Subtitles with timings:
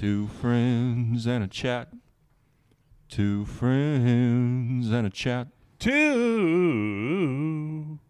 [0.00, 1.88] Two friends and a chat.
[3.08, 5.48] Two friends and a chat.
[5.80, 7.18] Two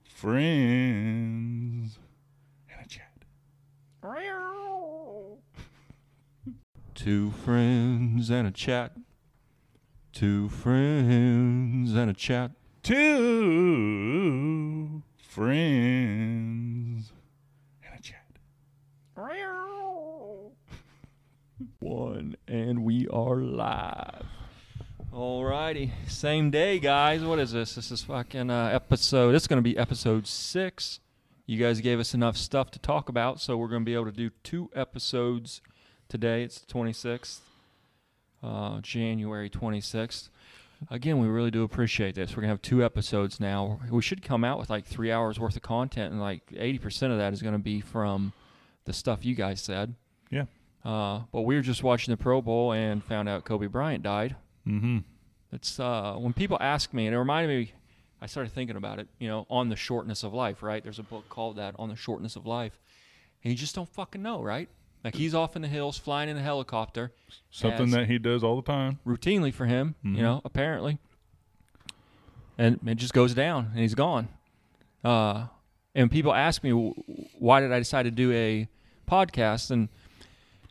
[0.04, 1.98] friends
[2.70, 3.24] and a chat.
[6.94, 8.92] Two friends and a chat.
[10.12, 12.50] Two friends and a chat.
[12.82, 13.00] Two
[15.16, 17.12] friends
[17.82, 18.28] and a chat.
[21.80, 24.26] One, and we are live.
[25.12, 27.24] Alrighty, same day, guys.
[27.24, 27.74] What is this?
[27.74, 29.34] This is fucking uh, episode.
[29.34, 31.00] It's going to be episode six.
[31.46, 34.04] You guys gave us enough stuff to talk about, so we're going to be able
[34.04, 35.60] to do two episodes
[36.08, 36.44] today.
[36.44, 37.40] It's the 26th,
[38.40, 40.28] uh, January 26th.
[40.92, 42.30] Again, we really do appreciate this.
[42.30, 43.80] We're going to have two episodes now.
[43.90, 47.18] We should come out with like three hours worth of content, and like 80% of
[47.18, 48.32] that is going to be from
[48.84, 49.96] the stuff you guys said.
[50.84, 54.36] Uh, but we were just watching the Pro Bowl and found out Kobe Bryant died.
[54.66, 54.98] Mm-hmm.
[55.52, 57.72] It's uh, when people ask me, and it reminded me.
[58.20, 59.06] I started thinking about it.
[59.18, 60.82] You know, on the shortness of life, right?
[60.82, 62.78] There's a book called that, on the shortness of life,
[63.44, 64.68] and you just don't fucking know, right?
[65.04, 67.12] Like he's off in the hills, flying in a helicopter,
[67.50, 68.98] Something that he does all the time.
[69.06, 69.94] routinely for him.
[70.04, 70.16] Mhm.
[70.16, 70.98] You know, apparently,
[72.56, 74.28] and it just goes down, and he's gone.
[75.04, 75.46] Uh,
[75.94, 76.70] and people ask me,
[77.38, 78.68] why did I decide to do a
[79.08, 79.70] podcast?
[79.70, 79.88] And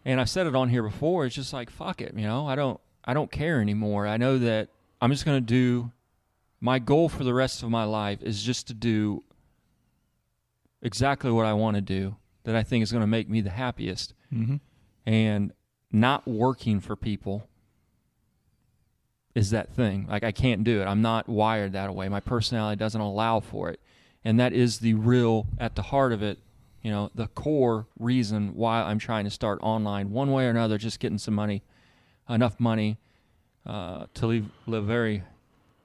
[0.07, 1.25] and I've said it on here before.
[1.25, 2.47] It's just like fuck it, you know.
[2.47, 4.07] I don't I don't care anymore.
[4.07, 4.69] I know that
[5.01, 5.91] I'm just gonna do.
[6.59, 9.23] My goal for the rest of my life is just to do
[10.81, 12.15] exactly what I want to do.
[12.45, 14.55] That I think is going to make me the happiest Mm-hmm.
[15.05, 15.53] and
[15.91, 17.47] not working for people
[19.35, 20.05] is that thing.
[20.09, 20.85] Like I can't do it.
[20.85, 22.09] I'm not wired that way.
[22.09, 23.79] My personality doesn't allow for it.
[24.25, 26.39] And that is the real at the heart of it,
[26.81, 30.77] you know, the core reason why I'm trying to start online one way or another,
[30.77, 31.63] just getting some money,
[32.29, 32.97] enough money
[33.65, 35.23] uh, to live live very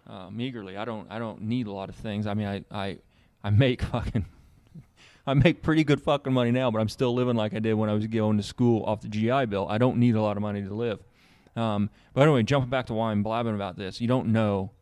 [0.09, 0.77] uh, meagerly.
[0.77, 2.27] I don't I don't need a lot of things.
[2.27, 2.99] I mean I I,
[3.43, 4.27] I make fucking
[5.27, 7.89] I make pretty good fucking money now, but I'm still living like I did when
[7.89, 9.67] I was going to school off the GI Bill.
[9.69, 10.99] I don't need a lot of money to live.
[11.55, 14.73] Um, but anyway, jumping back to why I'm blabbing about this, you don't know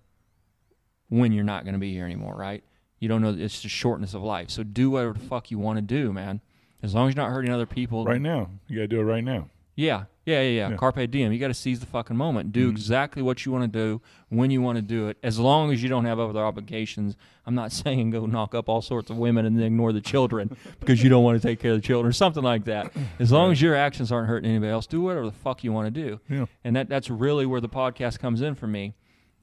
[1.09, 2.63] when you're not going to be here anymore, right?
[3.01, 3.35] You don't know.
[3.37, 4.51] It's the shortness of life.
[4.51, 6.41] So do whatever the fuck you want to do, man.
[6.83, 8.05] As long as you're not hurting other people.
[8.05, 8.51] Right now.
[8.69, 9.49] You got to do it right now.
[9.77, 10.69] Yeah, yeah, yeah, yeah.
[10.71, 10.77] Yeah.
[10.77, 11.33] Carpe diem.
[11.33, 12.53] You got to seize the fucking moment.
[12.53, 12.73] Do Mhm.
[12.73, 15.83] exactly what you want to do when you want to do it, as long as
[15.83, 17.17] you don't have other obligations.
[17.47, 20.55] I'm not saying go knock up all sorts of women and then ignore the children
[20.81, 22.93] because you don't want to take care of the children or something like that.
[23.19, 25.93] As long as your actions aren't hurting anybody else, do whatever the fuck you want
[25.95, 26.21] to do.
[26.29, 26.45] Yeah.
[26.65, 28.93] And that that's really where the podcast comes in for me.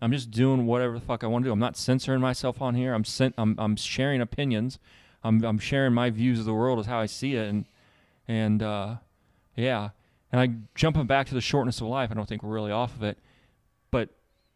[0.01, 1.53] I'm just doing whatever the fuck I want to do.
[1.53, 2.93] I'm not censoring myself on here.
[2.93, 4.79] I'm sen- I'm, I'm sharing opinions.
[5.23, 7.65] I'm I'm sharing my views of the world as how I see it, and
[8.27, 8.95] and uh,
[9.55, 9.89] yeah.
[10.31, 12.11] And I jumping back to the shortness of life.
[12.11, 13.17] I don't think we're really off of it,
[13.91, 14.09] but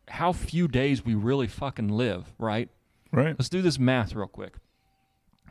[0.08, 2.70] how few days we really fucking live, right?
[3.12, 3.36] Right.
[3.38, 4.56] Let's do this math real quick.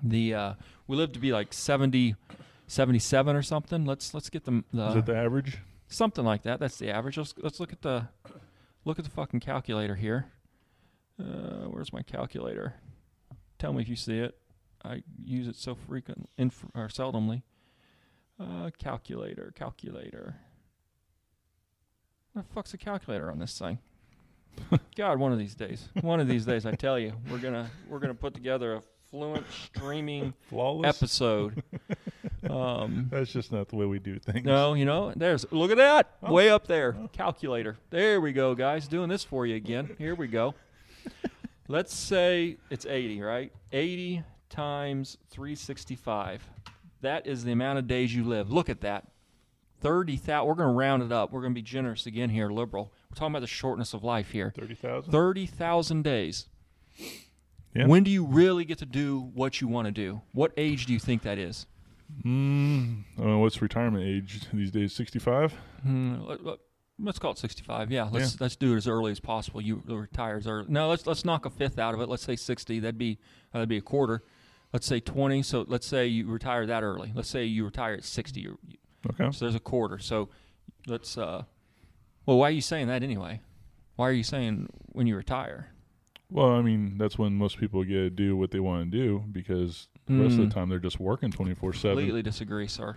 [0.03, 0.55] The uh,
[0.87, 2.15] we live to be like 70,
[2.67, 3.85] 77 or something.
[3.85, 5.59] Let's let's get the, the Is it the average?
[5.89, 6.61] something like that.
[6.61, 7.19] That's the average.
[7.19, 8.09] Let's let's look at the
[8.85, 10.27] look at the fucking calculator here.
[11.19, 12.75] Uh, where's my calculator?
[13.59, 14.37] Tell me if you see it.
[14.83, 17.43] I use it so frequent, inf- or seldomly.
[18.39, 20.37] Uh, calculator, calculator.
[22.33, 23.79] What the fuck's a calculator on this thing?
[24.97, 27.99] God, one of these days, one of these days, I tell you, we're gonna we're
[27.99, 30.97] gonna put together a fluent streaming Flawless?
[30.97, 31.63] episode.
[32.49, 34.47] Um, That's just not the way we do things.
[34.47, 36.33] no, you know, there's look at that Oh.
[36.33, 37.77] way up there, calculator.
[37.91, 39.95] There we go, guys, doing this for you again.
[39.99, 40.55] Here we go.
[41.69, 43.53] Let's say it's 80, right?
[43.73, 46.49] 80 times 365.
[47.03, 48.51] That is the amount of days you live.
[48.51, 49.09] Look at that.
[49.83, 50.47] 30,000.
[50.49, 51.33] We're going to round it up.
[51.33, 52.91] We're going to be generous again here, liberal.
[53.11, 54.51] We're talking about the shortness of life here.
[54.57, 55.13] 30,000?
[55.13, 56.49] 30,000 days.
[57.75, 57.87] Yeah.
[57.87, 60.21] When do you really get to do what you want to do?
[60.33, 61.67] What age do you think that is?
[62.25, 64.93] Mm, uh, what's retirement age these days?
[64.93, 65.53] 65?
[65.83, 66.59] Hmm, let, let,
[67.07, 67.93] us call it 65.
[67.93, 69.61] Yeah, let's let's do it as early as possible.
[69.61, 70.67] You retire as early.
[70.69, 72.09] No, let's let's knock a fifth out of it.
[72.09, 72.81] Let's say 60.
[72.81, 73.19] That'd be
[73.55, 74.25] uh, that'd be a quarter.
[74.73, 75.43] Let's say 20.
[75.43, 77.13] So let's say you retire that early.
[77.15, 78.41] Let's say you retire at 60.
[78.41, 78.57] You're-
[79.09, 79.31] Okay.
[79.33, 79.99] So there's a quarter.
[79.99, 80.29] So
[80.87, 81.17] let's.
[81.17, 81.45] Uh,
[82.27, 83.41] well, why are you saying that anyway?
[83.97, 85.69] Why are you saying when you retire?
[86.31, 89.25] Well, I mean, that's when most people get to do what they want to do
[89.33, 90.49] because the rest of Mm.
[90.49, 91.97] the time they're just working 24 7.
[91.97, 92.97] Completely disagree, sir.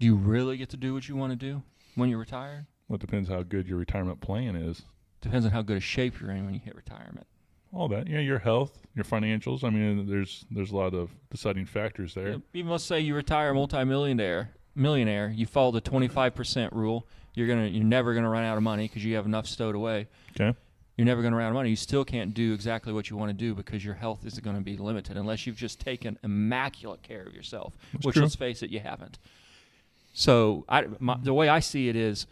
[0.00, 1.62] Do you really get to do what you want to do
[1.94, 2.66] when you're retired?
[2.88, 4.82] Well, it depends how good your retirement plan is.
[5.20, 7.26] Depends on how good a shape you're in when you hit retirement.
[7.72, 8.08] All that.
[8.08, 9.62] Yeah, your health, your financials.
[9.64, 12.36] I mean, there's there's a lot of deciding factors there.
[12.52, 17.06] Even let's say you retire a multimillionaire, millionaire, you follow the 25% rule.
[17.34, 20.08] You're gonna you're never gonna run out of money because you have enough stowed away.
[20.38, 20.56] Okay
[20.96, 21.70] you're never going to run out of money.
[21.70, 24.56] You still can't do exactly what you want to do because your health is going
[24.56, 28.22] to be limited unless you've just taken immaculate care of yourself, That's which true.
[28.22, 29.18] let's face it, you haven't.
[30.12, 32.26] So I, my, the way I see it is,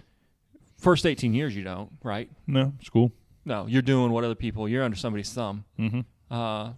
[0.79, 2.31] first 18 years you don't, right?
[2.47, 3.13] No, school.
[3.47, 4.69] No, you're doing what other people.
[4.69, 5.65] You're under somebody's thumb.
[5.79, 6.01] Mm-hmm.
[6.31, 6.73] Uh,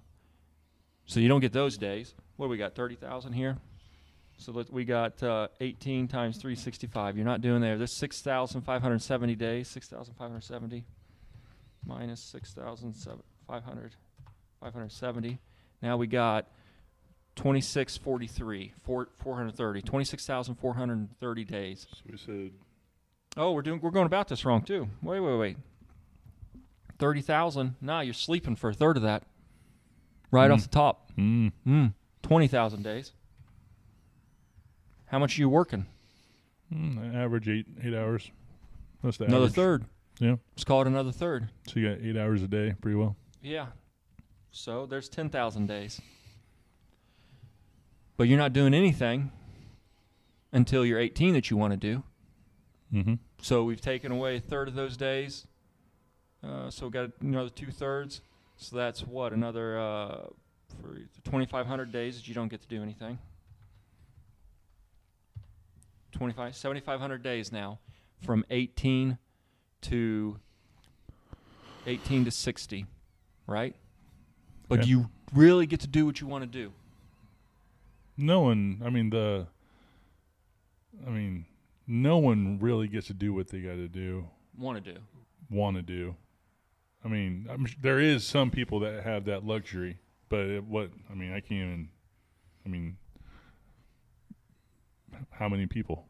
[1.06, 2.14] so you don't get those days.
[2.36, 2.74] What we got?
[2.74, 3.58] Thirty thousand here.
[4.38, 7.16] So let, we got uh, 18 times 365.
[7.16, 7.78] You're not doing there.
[7.78, 9.68] There's 6,570 days.
[9.68, 10.84] 6,570
[11.86, 12.94] minus six thousand
[13.46, 13.94] five hundred
[14.60, 15.38] five hundred seventy.
[15.82, 16.46] Now we got
[17.36, 18.72] twenty six forty three.
[18.84, 19.82] Four four hundred thirty.
[19.82, 21.86] Twenty six thousand four hundred thirty days.
[21.92, 22.50] So we said
[23.36, 24.88] Oh, we're doing we're going about this wrong too.
[25.02, 25.56] Wait, wait, wait.
[26.98, 27.74] Thirty thousand.
[27.80, 29.24] Nah, you're sleeping for a third of that.
[30.30, 30.54] Right Mm.
[30.54, 31.10] off the top.
[31.18, 31.94] mm, Mm.
[32.22, 33.12] Twenty thousand days.
[35.06, 35.86] How much are you working?
[36.72, 38.30] mm, average eight eight hours.
[39.02, 39.54] That's the another average.
[39.54, 39.84] third.
[40.22, 40.36] Yeah.
[40.52, 41.48] Let's call it another third.
[41.66, 43.16] So you got eight hours a day, pretty well.
[43.42, 43.66] Yeah.
[44.52, 46.00] So there's ten thousand days.
[48.16, 49.32] But you're not doing anything
[50.52, 52.04] until you're 18 that you want to do.
[52.94, 53.14] Mm-hmm.
[53.40, 55.46] So we've taken away a third of those days.
[56.44, 58.20] Uh, so we've got another two thirds.
[58.58, 60.26] So that's what another uh,
[60.80, 63.18] for 2,500 days that you don't get to do anything.
[66.12, 67.80] 25, 7,500 days now,
[68.20, 69.18] from 18
[69.82, 70.38] to
[71.86, 72.86] 18 to 60,
[73.46, 73.74] right?
[74.68, 74.88] But Okay.
[74.88, 76.72] you really get to do what you want to do.
[78.16, 78.80] No one.
[78.84, 79.46] I mean the.
[81.06, 81.46] I mean,
[81.86, 85.00] no one really gets to do what they got to do, Want to do.
[85.50, 86.14] want to do.
[87.04, 87.48] I mean,
[87.80, 90.90] there is some people that have that luxury, but it, what?
[91.10, 91.88] I mean, I can't even.
[92.64, 92.96] I mean,
[95.30, 96.06] how many people?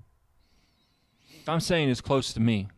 [1.49, 2.69] I'm saying as close to me,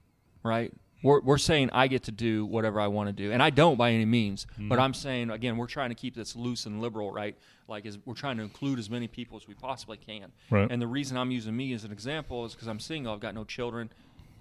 [0.43, 0.73] right?
[1.05, 3.77] We're, we're saying I get to do whatever I want to do, and I don't
[3.77, 4.47] by any means.
[4.59, 7.37] But I'm saying again, we're trying to keep this loose and liberal, right?
[7.69, 10.33] Like, is we're trying to include as many people as we possibly can.
[10.51, 10.71] Right.
[10.71, 13.13] And the reason I'm using me as an example is because I'm single.
[13.13, 13.91] I've got no children.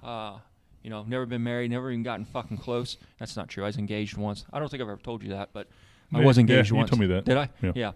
[0.03, 0.37] Uh,
[0.83, 2.97] you know, never been married, never even gotten fucking close.
[3.19, 3.63] That's not true.
[3.63, 4.45] I was engaged once.
[4.51, 5.67] I don't think I've ever told you that, but
[6.13, 6.89] I was engaged yeah, you once.
[6.89, 7.25] told me that.
[7.25, 7.49] Did I?
[7.73, 7.93] Yeah.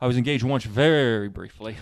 [0.00, 1.76] I was engaged once, very briefly,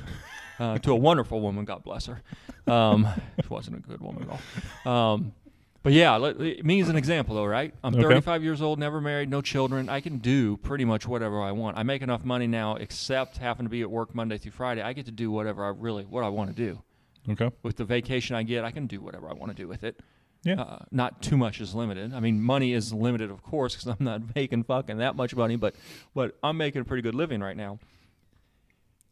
[0.59, 1.65] uh, to a wonderful woman.
[1.65, 2.21] God bless her.
[2.67, 3.09] Um,
[3.43, 4.41] she wasn't a good woman at
[4.85, 5.15] all.
[5.15, 5.33] Um,
[5.82, 7.73] but yeah, let, me as an example, though, right?
[7.82, 8.03] I'm Okay.
[8.03, 9.88] 35 years old, never married, no children.
[9.88, 11.79] I can do pretty much whatever I want.
[11.79, 14.82] I make enough money now, except having to be at work Monday through Friday.
[14.82, 16.82] I get to do whatever I really what I want to do.
[17.31, 17.50] Okay.
[17.62, 20.00] With the vacation I get, I can do whatever I want to do with it.
[20.43, 20.61] Yeah.
[20.61, 22.15] Uh, not too much is limited.
[22.15, 25.56] I mean, money is limited, of course, because I'm not making fucking that much money.
[25.56, 25.75] But,
[26.15, 27.79] but I'm making a pretty good living right now.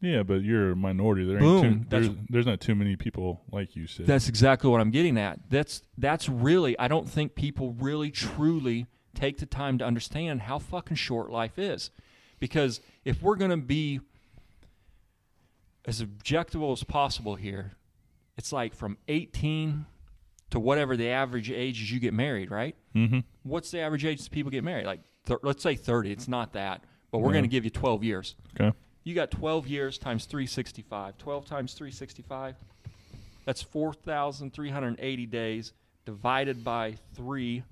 [0.01, 1.25] Yeah, but you're a minority.
[1.25, 1.79] There ain't Boom.
[1.81, 4.05] too, there's, there's not too many people like you said.
[4.05, 5.39] That's exactly what I'm getting at.
[5.49, 10.59] That's that's really I don't think people really truly take the time to understand how
[10.59, 11.91] fucking short life is.
[12.39, 13.99] Because if we're going to be
[15.85, 17.73] as objective as possible here,
[18.37, 19.85] it's like from 18
[20.51, 22.75] to whatever the average age is you get married, right?
[22.95, 23.19] mm-hmm.
[23.43, 24.85] What's the average age that people get married?
[24.85, 26.11] Like th- let's say 30.
[26.11, 27.33] It's not that, but we're Yeah.
[27.33, 28.35] going to give you 12 years.
[28.59, 28.75] Okay.
[29.03, 31.17] You got 12 years times 365.
[31.17, 32.55] 12 times 365,
[33.45, 35.73] that's 4,380 days
[36.05, 37.63] divided by 3,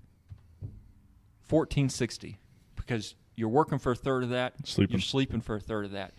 [1.49, 2.37] 1460.
[2.75, 4.93] Because you're working for a third of that, Sleeping.
[4.95, 6.13] you're sleeping for a third of that.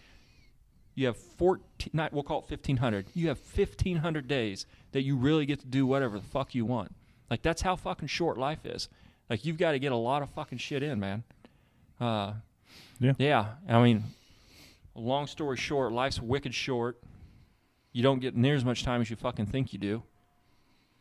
[0.94, 3.06] You have 14, not, we'll call it 1,500.
[3.14, 6.94] You have 1,500 days that you really get to do whatever the fuck you want.
[7.30, 8.88] Like, that's how fucking short life is.
[9.30, 11.22] Like, you've got to get a lot of fucking shit in, man.
[12.00, 12.32] Uh,
[12.98, 13.12] Yeah.
[13.18, 13.46] Yeah.
[13.68, 14.02] I mean,
[14.98, 17.00] long story short, life's wicked short.
[17.92, 20.02] You don't get near as much time as you fucking think you do.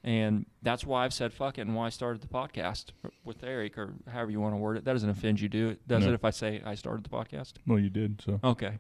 [0.04, 2.86] And that's why I've said fuck it and why I started the podcast
[3.26, 4.86] with Eric or however you want to word it.
[4.86, 5.86] That doesn't offend you, do it?
[5.88, 6.12] Does No.
[6.12, 7.54] it if I say I started the podcast?
[7.66, 8.22] Well, you did.
[8.24, 8.80] So Okay.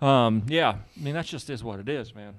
[0.00, 0.76] Um, yeah.
[0.96, 2.34] I mean, that's just is what it is, man.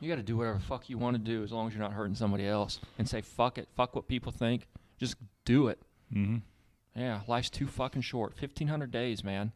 [0.00, 1.82] You got to do whatever the fuck you want to do as long as you're
[1.82, 3.68] not hurting somebody else and say fuck it.
[3.74, 4.68] Fuck what people think.
[4.98, 5.80] Just do it.
[6.14, 6.36] mm-hmm.
[6.98, 7.20] Yeah.
[7.26, 8.32] Life's too fucking short.
[8.40, 9.52] 1,500 days, man.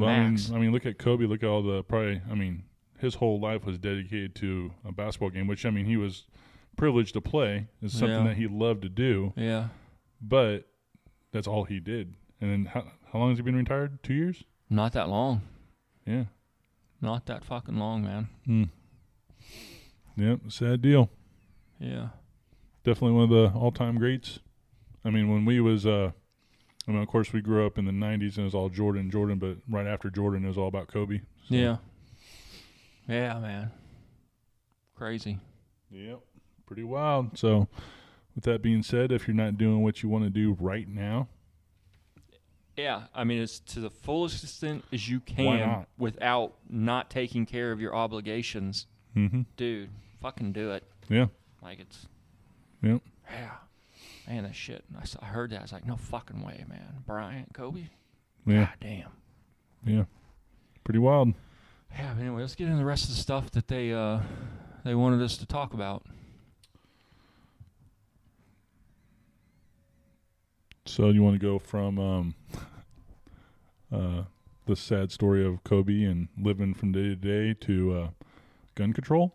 [0.00, 1.24] Well, I mean, I mean, look at Kobe.
[1.26, 2.20] Look at all the probably.
[2.30, 2.64] I mean,
[2.98, 6.26] his whole life was dedicated to a basketball game, which I mean, he was
[6.76, 7.68] privileged to play.
[7.82, 8.24] It's something Yeah.
[8.28, 9.68] that he loved to do, Yeah.
[10.20, 10.68] but
[11.32, 12.14] that's all he did.
[12.40, 14.02] And then how, how long has he been retired?
[14.02, 14.44] Two years.
[14.68, 15.42] Not that long.
[16.06, 16.24] Yeah.
[17.00, 18.28] Not that fucking long, man.
[18.44, 18.64] Hmm.
[20.16, 20.40] Yep.
[20.48, 21.10] Sad deal.
[21.78, 22.08] Yeah.
[22.84, 24.40] Definitely one of the all-time greats.
[25.04, 26.12] I mean, when we was, uh,
[26.90, 29.10] I mean, of course, we grew up in the '90s and it was all Jordan,
[29.10, 29.38] Jordan.
[29.38, 31.18] But right after Jordan, it was all about Kobe.
[31.48, 31.76] So, Yeah.
[33.08, 33.70] Yeah, man.
[34.96, 35.38] crazy.
[35.90, 36.20] Yep,
[36.66, 37.38] pretty wild.
[37.38, 37.68] So,
[38.34, 41.28] with that being said, if you're not doing what you want to do right now,
[42.76, 45.88] Yeah, I mean it's to the fullest extent as you can not?
[45.96, 49.42] without not taking care of your obligations, mm-hmm.
[49.56, 49.90] dude.
[50.20, 50.84] Fucking do it.
[51.08, 51.26] yeah,
[51.62, 52.06] Like it's
[52.82, 53.00] Yep.
[53.30, 53.50] yeah,
[54.30, 54.44] man.
[54.44, 54.84] That shit.
[54.96, 55.58] I, s- I heard that.
[55.58, 57.02] I was like, no fucking way, man.
[57.06, 57.88] Bryant, Kobe.
[58.46, 59.10] yeah, God damn.
[59.84, 60.04] yeah,
[60.84, 61.34] pretty wild.
[61.98, 62.14] Yeah.
[62.14, 64.20] But anyway, let's get into the rest of the stuff that they uh
[64.84, 66.04] they wanted us to talk about.
[70.86, 72.34] So you want to go from um,
[73.92, 74.22] uh,
[74.66, 78.08] the sad story of Kobe and living from day to day to uh,
[78.74, 79.34] gun control?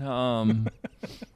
[0.00, 0.68] Um.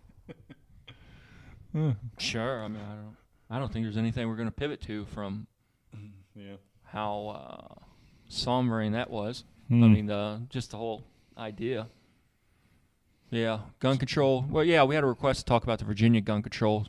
[1.76, 2.62] Uh, sure.
[2.62, 3.16] I mean, I don't.
[3.48, 5.46] I don't think there's anything we're gonna pivot to from
[6.34, 6.56] yeah.
[6.84, 7.80] how uh,
[8.30, 9.44] sombering that was.
[9.68, 9.84] Hmm.
[9.84, 11.04] I mean, the just the whole
[11.36, 11.88] idea.
[13.30, 14.44] Yeah, gun control.
[14.48, 16.86] Well, yeah, we had a request to talk about the Virginia gun control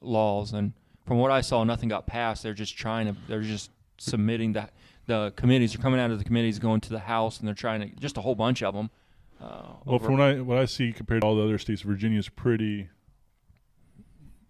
[0.00, 0.72] laws, and
[1.06, 2.42] from what I saw, nothing got passed.
[2.42, 3.16] They're just trying to.
[3.28, 4.72] They're just submitting that.
[5.06, 7.80] The committees are coming out of the committees, going to the House, and they're trying
[7.80, 8.90] to just a whole bunch of them.
[9.38, 12.28] Uh, Well, from what I what I see compared to all the other states, Virginia's
[12.28, 12.88] pretty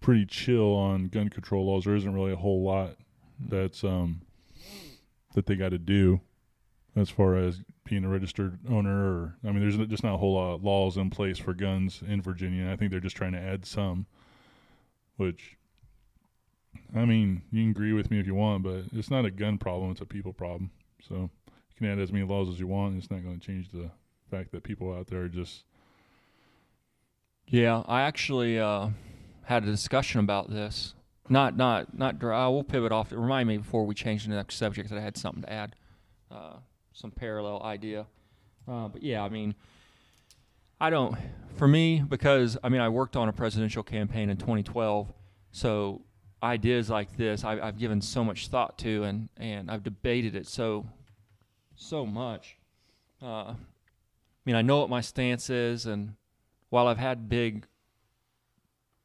[0.05, 1.83] pretty chill on gun control laws.
[1.83, 2.91] There isn't really a whole lot
[3.39, 4.21] that's um
[5.33, 6.21] that they got to do
[6.95, 9.03] as far as being a registered owner.
[9.03, 12.03] Or I mean, there's just not a whole lot of laws in place for guns
[12.07, 12.71] in Virginia.
[12.71, 14.05] I think they're just trying to add some,
[15.17, 15.57] which.
[16.95, 19.57] I mean, you can agree with me if you want, but it's not a gun
[19.57, 20.69] problem; it's a people problem.
[21.01, 22.95] So you can add as many laws as you want.
[22.95, 23.89] It's not going to change the
[24.29, 25.63] fact that people out there are just
[27.47, 28.89] Yeah, I actually uh,
[29.45, 30.93] had a discussion about this.
[31.29, 32.19] Not, not, not.
[32.19, 33.11] dry- We'll pivot off.
[33.11, 35.75] Remind me before we change to the next subject that I had something to add,
[36.29, 36.53] uh,
[36.93, 38.05] some parallel idea.
[38.67, 39.55] Uh, but yeah, I mean,
[40.79, 41.15] I don't.
[41.55, 45.11] For me, because I mean, I worked on a presidential campaign in 2012,
[45.51, 46.01] so
[46.43, 50.47] ideas like this, I, I've given so much thought to, and and I've debated it
[50.47, 50.85] so,
[51.75, 52.57] so much.
[53.21, 53.55] Uh, I
[54.45, 56.15] mean, I know what my stance is, and
[56.69, 57.65] while I've had big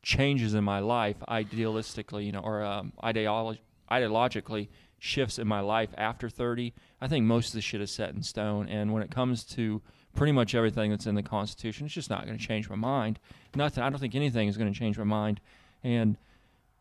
[0.03, 3.59] changes in my life, idealistically, you know, or um, ideolo-
[3.91, 8.15] ideologically shifts in my life after 30, I think most of the shit is set
[8.15, 8.69] in stone.
[8.69, 9.83] And when it comes to
[10.15, 13.19] pretty much everything that's in the Constitution, it's just not going to change my mind.
[13.55, 13.83] Nothing.
[13.83, 15.41] I don't think anything is going to change my mind.
[15.83, 16.17] And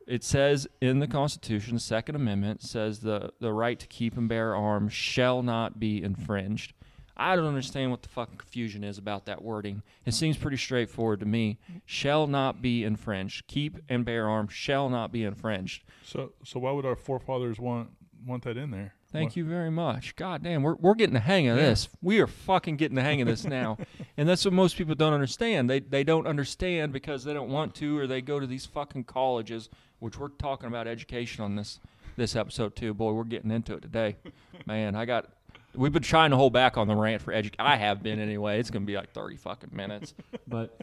[0.06, 4.28] it says in the Constitution, the Second Amendment says the the right to keep and
[4.28, 6.74] bear arms shall not be infringed.
[7.20, 9.84] I don't understand what the fucking confusion is about that wording.
[10.06, 11.60] It seems pretty straightforward to me.
[11.86, 13.46] Shall not be infringed.
[13.48, 15.84] Keep and bear arms shall not be infringed.
[16.04, 16.32] so.
[16.44, 17.90] So why would our forefathers want
[18.26, 18.94] want that in there?
[19.12, 20.16] Thank you very much.
[20.16, 21.64] God damn, we're, we're getting the hang of Yeah.
[21.70, 21.90] this.
[22.00, 23.80] We are fucking getting the hang of this now.
[24.18, 25.68] and that's what most people don't understand.
[25.68, 29.06] They they don't understand because they don't want to or they go to these fucking
[29.06, 31.80] colleges, which we're talking about education on this
[32.18, 32.94] this episode too.
[32.94, 34.18] Boy, we're getting into it today.
[34.68, 35.30] Man, I got
[35.76, 38.60] we've been trying to hold back on the rant for edu I have been anyway.
[38.60, 40.14] It's going to be like 30 fucking minutes.
[40.48, 40.80] But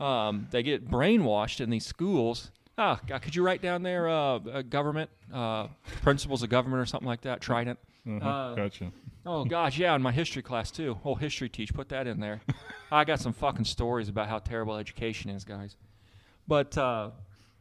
[0.00, 2.50] um, they get brainwashed in these schools.
[2.76, 5.66] Ah, God, could you write down there uh, uh, government uh,
[6.02, 7.40] principles of government or something like that?
[7.40, 7.78] Trident.
[8.08, 8.28] Uh-huh.
[8.28, 8.92] Uh, gotcha.
[9.26, 10.94] Oh gosh, yeah, in my history class too.
[11.02, 12.40] Whole history teach, put that in there.
[12.92, 15.76] I got some fucking stories about how terrible education is, guys.
[16.46, 17.10] But uh,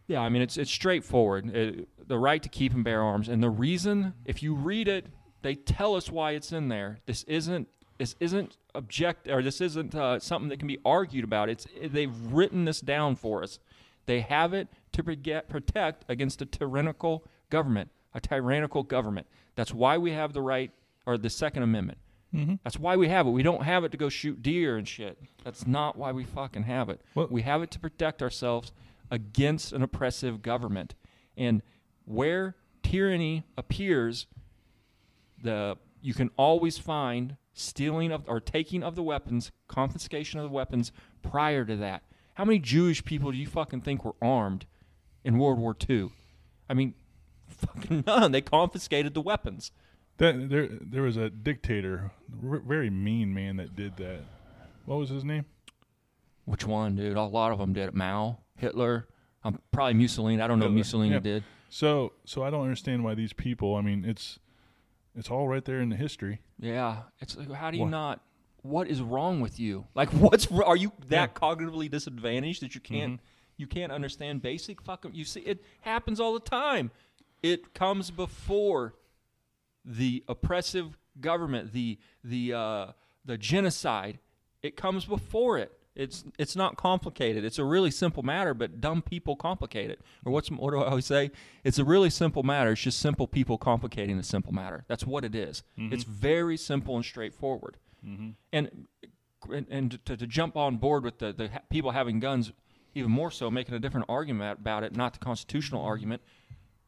[0.08, 1.54] yeah, I mean it's it's straightforward.
[1.54, 5.08] It, the right to keep and bear arms, and the reason, if you read it,
[5.48, 7.00] they tell us why it's in there.
[7.06, 11.48] This isn't this isn't object or this isn't uh, something that can be argued about.
[11.48, 13.58] It's they've written this down for us.
[14.08, 19.25] They have it to prege- protect against a tyrannical government, a tyrannical government.
[19.56, 20.70] That's why we have the right
[21.06, 22.00] or the Second Amendment.
[22.36, 22.56] Mm-hmm.
[22.66, 23.30] That's why we have it.
[23.30, 25.18] We don't have it to go shoot deer and shit.
[25.46, 27.00] That's not why we fucking have it.
[27.16, 28.74] Well- we have it to protect ourselves
[29.10, 30.94] against an oppressive government.
[31.38, 31.62] And
[32.04, 34.27] where tyranny appears,
[35.41, 40.53] the you can always find stealing of or taking of the weapons, confiscation of the
[40.53, 40.91] weapons
[41.22, 42.03] prior to that.
[42.36, 44.65] How many Jewish people do you fucking think were armed
[45.24, 46.12] in World War II?
[46.70, 46.94] I mean,
[47.48, 48.32] fucking none.
[48.32, 49.72] They confiscated the weapons.
[50.17, 52.12] That there there was a dictator,
[52.44, 54.22] r- very mean man that did that.
[54.86, 55.46] What was his name?
[56.46, 57.17] Which one, dude?
[57.17, 57.89] A lot of them did.
[57.89, 57.94] It.
[57.94, 59.08] Mao, Hitler,
[59.44, 60.41] I'm um, probably Mussolini.
[60.41, 61.20] I don't know what Hitler, Mussolini yeah.
[61.20, 61.44] did.
[61.70, 63.75] So so I don't understand why these people.
[63.75, 64.39] I mean, it's
[65.18, 66.40] it's all right there in the history.
[66.60, 68.22] Yeah, it's like, how do you Wha- not?
[68.62, 69.86] What is wrong with you?
[69.96, 71.40] Like, what's are you that Yeah.
[71.40, 73.24] cognitively disadvantaged that you can't Mhm.
[73.58, 75.14] you can't understand basic fucking?
[75.16, 76.92] You see, it happens all the time.
[77.44, 78.96] It comes before
[79.86, 82.92] the oppressive government, the the uh,
[83.26, 84.20] the genocide.
[84.62, 85.76] It comes before it.
[85.98, 87.44] It's it's not complicated.
[87.44, 90.00] It's a really simple matter, but dumb people complicate it.
[90.24, 91.32] Or what's what do I always say?
[91.63, 92.72] It's a really simple matter.
[92.72, 94.86] It's just simple people complicating a simple matter.
[94.88, 95.63] That's what it is.
[95.77, 95.94] Mm-hmm.
[95.94, 97.77] It's very simple and straightforward.
[98.06, 98.30] Mm-hmm.
[98.54, 98.88] And
[99.51, 102.51] and, and to, to jump on board with the, the ha- people having guns,
[102.94, 105.89] even more so, making a different argument about it, not the constitutional mm-hmm.
[105.89, 106.22] argument.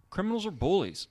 [0.09, 1.07] Criminals are bullies.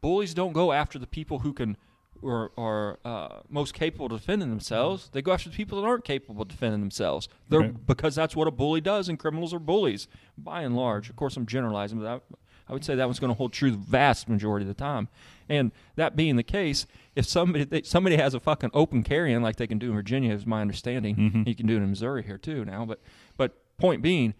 [0.00, 1.76] Bullies don't go after the people who can
[2.22, 5.08] or are uh, most capable of defending themselves.
[5.12, 7.28] They go after the people that aren't capable of defending themselves.
[7.48, 7.86] They're Right.
[7.86, 11.08] because that's what a bully does, and criminals are bullies by and large.
[11.10, 12.20] Of course, I'm generalizing, but I,
[12.68, 15.08] I would say that one's going to hold true the vast majority of the time.
[15.48, 19.56] And that being the case, if somebody they, somebody has a fucking open carrying like
[19.56, 21.14] they can do in Virginia, is my understanding.
[21.16, 21.46] Mhm.
[21.48, 22.84] You can do it in Missouri here too now.
[22.84, 23.00] But
[23.36, 24.34] but point being,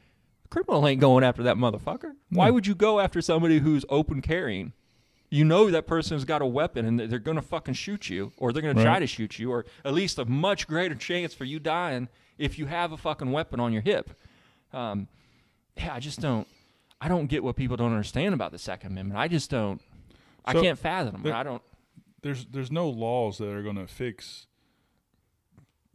[0.50, 2.12] criminal ain't going after that motherfucker.
[2.30, 4.72] Why would you go after somebody who's open carrying?
[5.30, 8.52] You know that person's got a weapon and they're going to fucking shoot you, or
[8.52, 11.44] they're going to try to shoot you, or at least a much greater chance for
[11.44, 14.10] you dying if you have a fucking weapon on your hip.
[14.72, 15.08] Um,
[15.76, 16.46] yeah, I just don't.
[17.00, 19.18] I don't get what people don't understand about the Second Amendment.
[19.18, 19.80] I just don't.
[20.44, 21.22] I can't fathom.
[21.22, 21.62] there- I don't.
[22.22, 24.46] there's there's no laws that are going to fix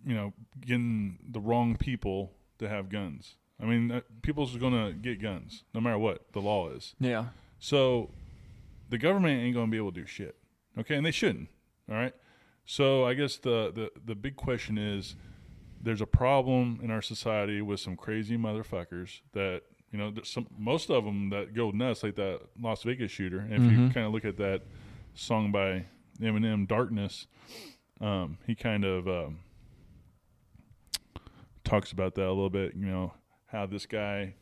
[0.06, 4.94] you know getting the wrong people to have guns i mean uh, people's going to
[4.94, 7.26] get guns no matter what the law is Yeah.
[7.60, 8.10] so
[8.92, 10.36] the government ain't going to be able to do shit.
[10.78, 10.96] Okay?
[10.96, 11.50] And they shouldn't.
[11.90, 12.14] All right?
[12.64, 15.16] So i guess the the, the big question is
[15.82, 20.92] there's a problem in our society with some crazy motherfuckers that you know some most
[20.92, 23.40] of them that go nuts like that las vegas shooter.
[23.40, 23.94] And if you Mhm.
[23.94, 24.62] kind of look at that
[25.16, 25.86] song by
[26.22, 27.26] eminem darkness
[28.00, 29.40] um, he kind of um,
[31.64, 33.14] talks about that a little bit you know
[33.48, 34.36] how this guy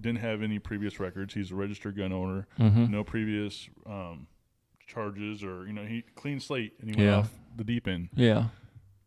[0.00, 2.90] didn't have any previous records he's a registered gun owner Mm-hmm.
[2.90, 4.26] no previous um,
[4.86, 7.16] charges or you know he clean slate and he went Yeah.
[7.18, 8.46] off the deep end Yeah.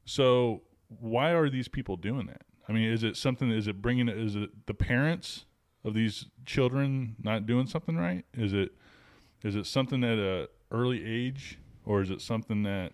[0.05, 0.61] so
[0.99, 2.43] why are these people doing that?
[2.69, 3.51] I mean, is it something?
[3.51, 4.07] Is it bringing?
[4.07, 5.43] Is it the parents
[5.83, 8.23] of these children not doing something right?
[8.33, 8.71] Is it
[9.43, 12.93] is it something at a early age, or is it something that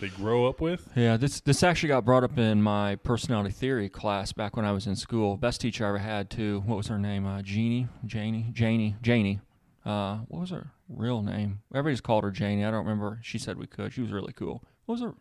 [0.00, 0.88] they grow up with?
[0.96, 4.72] Yeah, this this actually got brought up in my personality theory class back when I
[4.72, 5.36] was in school.
[5.36, 6.62] Best teacher I ever had too.
[6.66, 7.26] What was her name?
[7.26, 9.40] Uh, Jeannie, Janie, Janie, Janie.
[9.84, 11.60] Uh, what was her real name?
[11.72, 12.64] Everybody's called her Janie.
[12.64, 13.20] I don't remember.
[13.22, 13.92] She said we could.
[13.92, 14.64] She was really cool.
[14.86, 15.14] What was her?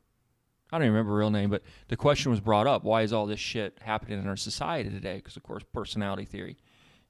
[0.72, 3.14] I don't even remember her real name, but the question was brought up: Why is
[3.14, 5.18] all this shit happening in our society today?
[5.18, 6.58] Because of course, personality theory.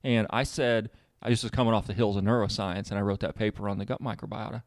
[0.03, 0.89] And I said,
[1.21, 3.77] I just was coming off the hills of neuroscience, and I wrote that paper on
[3.77, 4.63] the gut microbiota.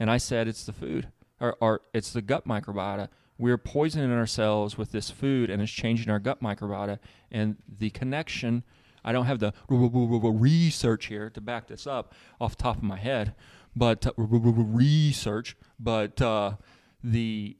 [0.00, 1.08] And I said, it's the food,
[1.40, 3.08] or, or it's the gut microbiota.
[3.38, 6.98] We're poisoning ourselves with this food, and it's changing our gut microbiota.
[7.30, 8.64] And the connection,
[9.02, 12.98] I don't have the research here to back this up off the top of my
[12.98, 13.34] head,
[13.74, 16.56] but uh, research, but uh,
[17.02, 17.56] the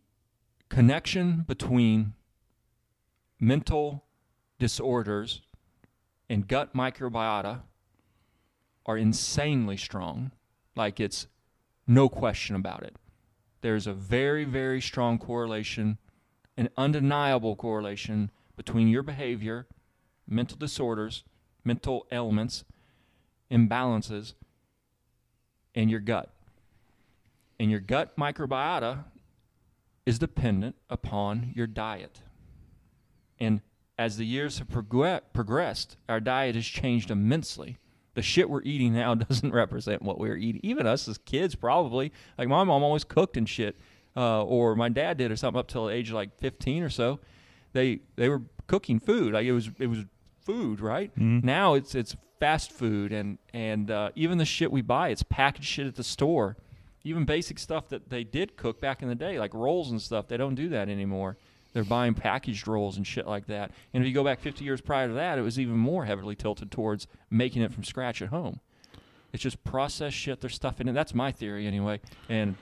[0.68, 2.12] connection between
[3.40, 4.04] mental
[4.58, 5.40] disorders
[6.28, 7.62] and gut microbiota
[8.84, 10.32] are insanely strong.
[10.76, 11.26] Like it's
[11.86, 12.96] no question about it.
[13.60, 15.98] There's a very, very strong correlation,
[16.56, 19.66] an undeniable correlation between your behavior,
[20.26, 21.24] mental disorders,
[21.64, 22.64] mental ailments,
[23.50, 24.34] imbalances,
[25.74, 26.30] and your gut.
[27.58, 29.04] And your gut microbiota
[30.06, 32.20] is dependent upon your diet.
[33.38, 33.60] And
[33.98, 37.76] as the years have progre- progressed, our diet has changed immensely.
[38.14, 40.60] The shit we're eating now doesn't represent what we were eating.
[40.64, 42.12] Even us as kids, probably.
[42.38, 43.76] Like my mom always cooked and shit,
[44.16, 46.88] uh, or my dad did or something up till the age of like 15 or
[46.90, 47.20] so.
[47.72, 49.32] They they were cooking food.
[49.34, 50.04] Like it was it was
[50.40, 51.14] food, right?
[51.16, 51.44] Mhm.
[51.44, 55.66] Now it's it's fast food and and uh, even the shit we buy, it's packaged
[55.66, 56.56] shit at the store.
[57.04, 60.28] Even basic stuff that they did cook back in the day, like rolls and stuff,
[60.28, 61.38] they don't do that anymore.
[61.72, 63.70] They're buying packaged rolls and shit like that.
[63.94, 66.34] And if you go back 50 years prior to that, it was even more heavily
[66.34, 68.60] tilted towards making it from scratch at home.
[69.32, 70.94] It's just processed shit they're stuffing in.
[70.94, 72.00] That's my theory anyway.
[72.28, 72.56] And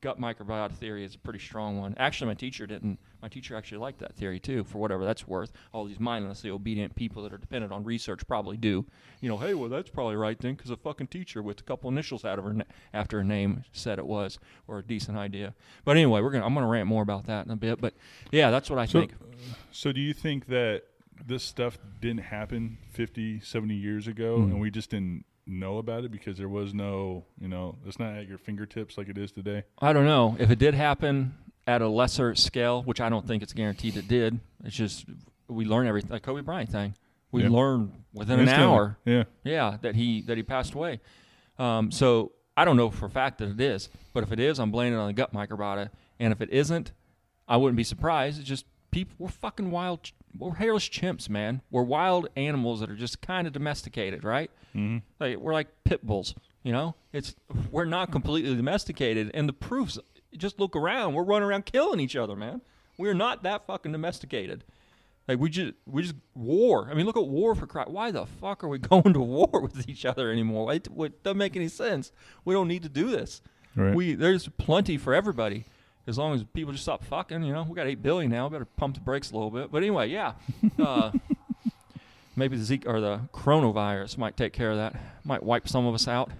[0.00, 1.94] gut microbiota theory is a pretty strong one.
[1.98, 2.98] Actually, my teacher didn't.
[3.22, 5.50] My teacher actually liked that theory too, for whatever that's worth.
[5.72, 8.84] All these mindlessly obedient people that are dependent on research probably do.
[9.20, 11.90] You know, hey, well, that's probably right then, because a fucking teacher with a couple
[11.90, 15.54] initials out of her na- after her name said it was, or a decent idea.
[15.84, 16.44] But anyway, we're gonna.
[16.46, 17.80] I'm gonna rant more about that in a bit.
[17.80, 17.94] But
[18.30, 19.14] yeah, that's what I So, think.
[19.72, 20.82] so do you think that
[21.24, 24.44] this stuff didn't happen 50, 70 years ago, Mm.
[24.52, 28.14] and we just didn't know about it because there was no, you know, it's not
[28.14, 29.62] at your fingertips like it is today?
[29.78, 31.34] I don't know if it did happen
[31.66, 34.38] at a lesser scale, which I don't think it's guaranteed it did.
[34.64, 35.06] It's just
[35.48, 36.10] we learn everything.
[36.10, 36.94] Like Kobe Bryant thing,
[37.32, 38.98] we learned within an hour.
[39.04, 39.24] Yeah.
[39.44, 41.00] Yeah, that he that he passed away.
[41.58, 44.58] Um, so I don't know for a fact that it is, but if it is,
[44.58, 45.90] I'm blaming it on the gut microbiota.
[46.18, 46.92] And if it isn't,
[47.48, 48.38] I wouldn't be surprised.
[48.40, 51.60] It's just people we're fucking wild, we're hairless chimps, man.
[51.70, 54.50] We're wild animals that are just kind of domesticated, right?
[54.72, 56.94] hmm Like we're like pit bulls, you know.
[57.12, 57.34] It's
[57.70, 59.98] we're not completely domesticated, and the proofs.
[60.36, 61.14] Just look around.
[61.14, 62.60] We're running around killing each other, man.
[62.98, 64.64] We're not that fucking domesticated.
[65.28, 66.88] Like we just we just war.
[66.90, 67.90] I mean, look at war for Christ.
[67.90, 70.72] Why the fuck are we going to war with each other anymore?
[70.72, 72.12] It, it doesn't make any sense.
[72.44, 73.42] We don't need to do this.
[73.74, 73.94] Right.
[73.94, 75.64] We there's plenty for everybody.
[76.06, 78.48] As long as people just stop fucking, you know, we got eight billion now.
[78.48, 79.72] Better pump the brakes a little bit.
[79.72, 80.34] But anyway, yeah.
[80.78, 81.10] Uh,
[82.36, 84.94] maybe the Zika or the coronavirus might take care of that.
[85.24, 86.30] Might wipe some of us out.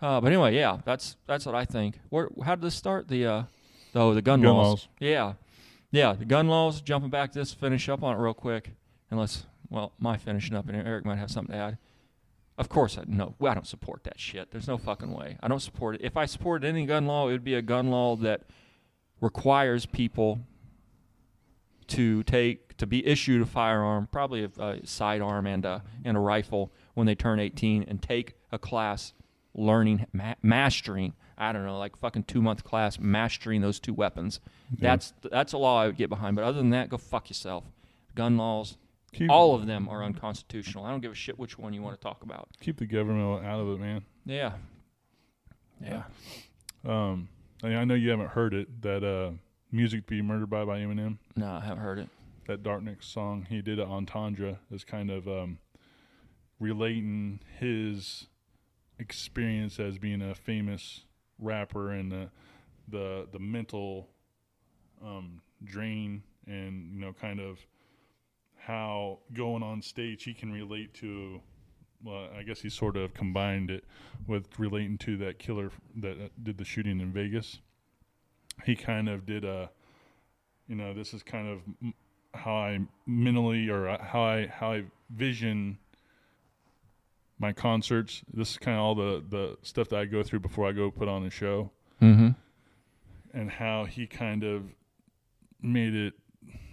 [0.00, 1.98] Uh, but anyway, yeah, that's that's what I think.
[2.10, 3.08] Where how did this start?
[3.08, 3.42] The uh,
[3.94, 4.66] oh, the gun, Gun laws.
[4.66, 4.88] laws.
[5.00, 5.32] Yeah,
[5.90, 6.80] yeah, the gun laws.
[6.82, 8.72] Jumping back to this, finish up on it real quick.
[9.10, 11.78] Unless, well, my finishing up, and Eric might have something to add.
[12.58, 13.34] Of course, I no.
[13.42, 14.50] I don't support that shit.
[14.50, 15.38] There's no fucking way.
[15.42, 16.02] I don't support it.
[16.02, 18.42] If I supported any gun law, it would be a gun law that
[19.20, 20.40] requires people
[21.88, 26.20] to take to be issued a firearm, probably a, a sidearm and a and a
[26.20, 29.12] rifle when they turn 18, and take a class
[29.56, 31.14] learning ma- mastering.
[31.38, 34.40] I don't know, like fucking two month class mastering those two weapons.
[34.70, 34.90] Yeah.
[34.90, 36.36] That's that's a law I would get behind.
[36.36, 37.64] But other than that, go fuck yourself.
[38.14, 38.78] Gun laws,
[39.12, 40.84] keep, all of them are unconstitutional.
[40.84, 42.48] I don't give a shit which one you want to talk about.
[42.60, 44.04] keep the government out of it, man.
[44.24, 44.52] Yeah.
[45.82, 46.04] Yeah.
[46.86, 47.28] Um,
[47.62, 48.80] I, I know you haven't heard it.
[48.80, 49.32] That uh,
[49.70, 51.18] music to be murdered by by Eminem.
[51.36, 52.08] No, I haven't heard it.
[52.46, 55.58] That Darkness song he did on Entendre is kind of um,
[56.60, 58.28] relating his
[58.98, 61.02] experience as being a famous
[61.38, 62.30] rapper and the
[62.88, 64.08] the, the mental
[65.04, 67.58] um, drain and you know kind of
[68.56, 71.40] how going on stage he can relate to
[72.04, 73.84] well I guess he sort of combined it
[74.26, 77.58] with relating to that killer that uh, did the shooting in Vegas.
[78.64, 79.70] He kind of did a
[80.68, 81.60] you know this is kind of
[82.34, 85.78] how I mentally or uh, how I how I vision
[87.38, 88.22] my concerts.
[88.32, 90.90] This is kind of all the the stuff that I go through before I go
[90.90, 91.70] put on a show,
[92.02, 92.28] Mm-hmm.
[93.38, 94.64] and how he kind of
[95.62, 96.14] made it.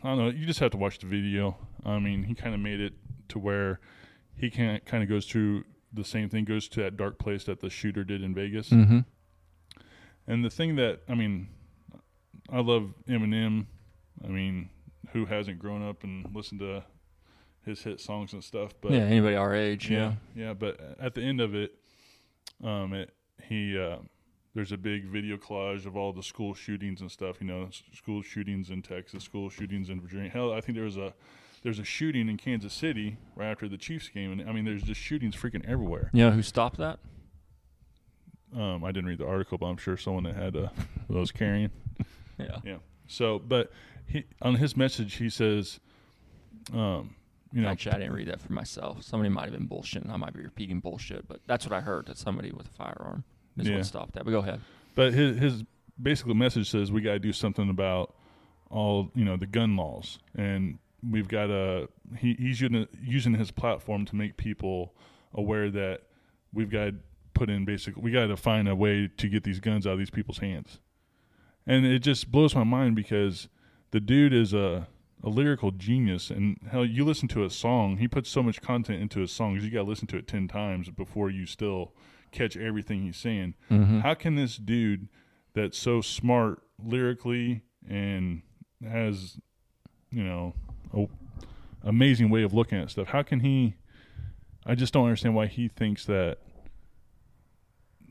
[0.04, 0.30] I don't know.
[0.30, 1.58] You just have to watch the video.
[1.86, 2.94] I mean, he kind of made it
[3.30, 3.80] to where
[4.36, 7.60] he can kind of goes through the same thing, goes to that dark place that
[7.62, 8.70] the shooter did in Vegas.
[8.70, 9.00] Mm-hmm.
[10.28, 11.50] And the thing that I mean,
[12.50, 13.66] I love Eminem.
[14.24, 14.70] I mean,
[15.12, 16.84] who hasn't grown up and listened to
[17.66, 18.74] his hit songs and stuff?
[18.82, 19.90] But yeah, anybody our age.
[19.90, 20.54] yeah, yeah.
[20.54, 21.76] But at the end of it,
[22.64, 23.14] um, it
[23.48, 23.98] he uh,
[24.54, 27.38] there's a big video collage of all the school shootings and stuff.
[27.40, 30.30] You know, school shootings in Texas, school shootings in Virginia.
[30.30, 31.14] Hell, I think there was a
[31.64, 34.84] there's a shooting in Kansas City right after the Chiefs game, and I mean, there's
[34.84, 36.10] just shootings freaking everywhere.
[36.14, 37.00] You know who stopped that?
[38.56, 40.68] Um, I didn't read the article, but I'm sure someone that had uh,
[41.08, 41.72] was carrying.
[42.38, 42.58] Yeah.
[42.64, 42.78] Yeah.
[43.08, 43.72] So, but
[44.06, 45.80] he on his message he says,
[46.74, 47.16] um,
[47.54, 49.04] you know, Actually, I didn't read that for myself.
[49.04, 50.10] Somebody might have been bullshitting.
[50.10, 52.08] I might be repeating bullshit, but that's what I heard.
[52.08, 53.24] That somebody with a firearm
[53.58, 53.76] is Yeah.
[53.78, 54.26] what stopped that.
[54.26, 54.60] But go ahead.
[54.96, 55.64] but his his
[56.02, 58.16] basically message says we got to do something about
[58.72, 61.88] all you know the gun laws, and we've got to
[62.18, 64.96] he, he's using using his platform to make people
[65.34, 66.02] aware that
[66.54, 66.96] we've got to
[67.36, 70.00] put in basically we got to find a way to get these guns out of
[70.00, 70.80] these people's hands,
[71.68, 73.48] and it just blows my mind because
[73.92, 74.88] the dude is a
[75.24, 79.02] a lyrical genius and hell you listen to a song he puts so much content
[79.02, 81.94] into his songs you got to listen to it 10 times before you still
[82.32, 83.54] catch everything he's saying.
[83.72, 84.00] Mm-hmm.
[84.00, 85.08] how can this dude
[85.54, 88.42] that's so smart lyrically and
[88.86, 89.38] has
[90.12, 90.54] you know
[90.94, 91.06] a
[91.84, 93.76] amazing way of looking at stuff how can he
[94.66, 96.38] i just don't understand why he thinks that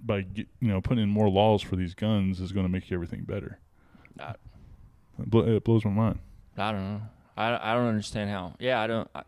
[0.05, 3.23] by you know putting in more laws for these guns is going to make everything
[3.25, 3.59] better.
[4.19, 4.35] I-
[5.19, 6.19] it blows my mind
[6.57, 7.03] I don't know.
[7.37, 8.55] I, I don't understand how.
[8.59, 9.09] Yeah, I don't.
[9.15, 9.23] I,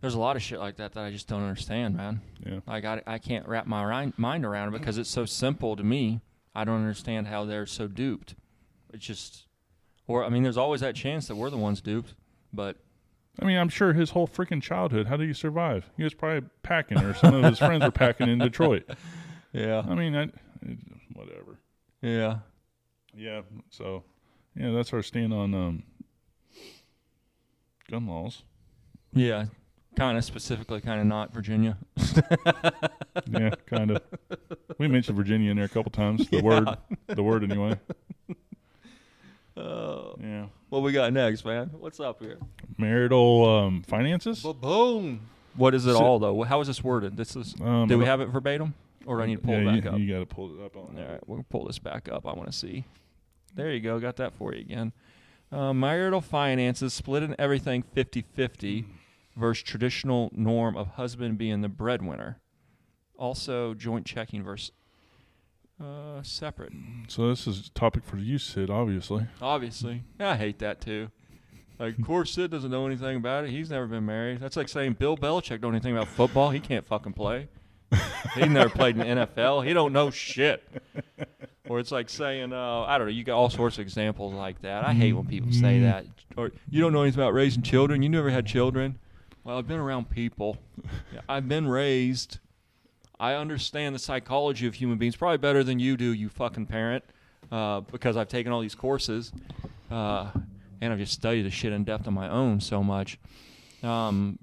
[0.00, 2.20] there's a lot of shit like that that I just don't understand, man.
[2.44, 5.76] yeah Like I, I can't wrap my ri- mind around it because it's so simple
[5.76, 6.20] to me.
[6.54, 8.34] I don't understand how they're so duped.
[8.92, 9.46] It's just,
[10.06, 12.14] or I mean, there's always that chance that we're the ones duped,
[12.52, 12.76] but
[13.40, 15.06] I mean, I'm sure his whole freaking childhood.
[15.06, 15.88] How did he survive?
[15.96, 18.84] He was probably packing, or some of his friends were packing in Detroit.
[19.52, 20.28] yeah, I mean, I,
[21.14, 21.58] whatever.
[22.02, 22.38] yeah,
[23.14, 23.42] Yeah.
[23.70, 24.04] So,
[24.54, 25.82] yeah, that's our stand on um,
[27.92, 28.42] gun laws.
[29.12, 29.46] yeah.
[29.94, 31.76] Kind of specifically, kind of not Virginia.
[33.26, 34.02] Yeah, kind of.
[34.78, 36.26] We mentioned Virginia in there a couple times.
[36.30, 36.66] The word,
[37.06, 37.78] the word anyway.
[39.54, 40.46] Oh, Yeah.
[40.70, 41.70] what we got next, man?
[41.78, 42.38] What's up here?
[42.78, 44.42] Marital um, finances.
[44.42, 45.20] boom.
[45.56, 46.42] What is it So- all though?
[46.42, 47.18] How is this worded?
[47.18, 47.54] This is.
[47.60, 48.72] Um, Do we have it verbatim,
[49.04, 49.98] or do I need to pull yeah, it back you, up?
[49.98, 50.98] You got to pull it up on.
[50.98, 52.26] All right, we'll pull this back up.
[52.26, 52.84] I want to see.
[53.54, 54.00] There you go.
[54.00, 54.92] Got that for you again.
[55.52, 58.86] Uh, marital finances split in everything 50-50
[59.36, 62.38] versus traditional norm of husband being the breadwinner.
[63.18, 64.72] Also, joint checking versus
[65.80, 66.72] uh, separate.
[67.08, 68.70] So this is a topic for you, Sid.
[68.70, 69.26] Obviously.
[69.40, 71.10] Obviously, I hate that too.
[71.78, 73.50] Like, of course, Sid doesn't know anything about it.
[73.50, 74.40] He's never been married.
[74.40, 76.50] That's like saying Bill Belichick don't know anything about football.
[76.50, 77.48] He can't fucking play.
[78.34, 79.66] He never played in the NFL.
[79.66, 80.66] He don't know shit.
[81.68, 83.12] Or it's like saying, uh, I don't know.
[83.12, 84.84] You got all sorts of examples like that.
[84.86, 85.82] I hate when people say Mhm.
[85.82, 86.06] that.
[86.36, 88.02] Or you don't know anything about raising children.
[88.02, 88.98] You never had children.
[89.44, 90.56] Well, I've been around people.
[91.12, 92.38] Yeah, I've been raised.
[93.20, 97.04] I understand the psychology of human beings probably better than you do, you fucking parent,
[97.52, 99.32] uh, because I've taken all these courses,
[99.90, 100.30] uh,
[100.80, 103.18] and I've just studied the shit in depth on my own so much.
[103.82, 104.38] Um,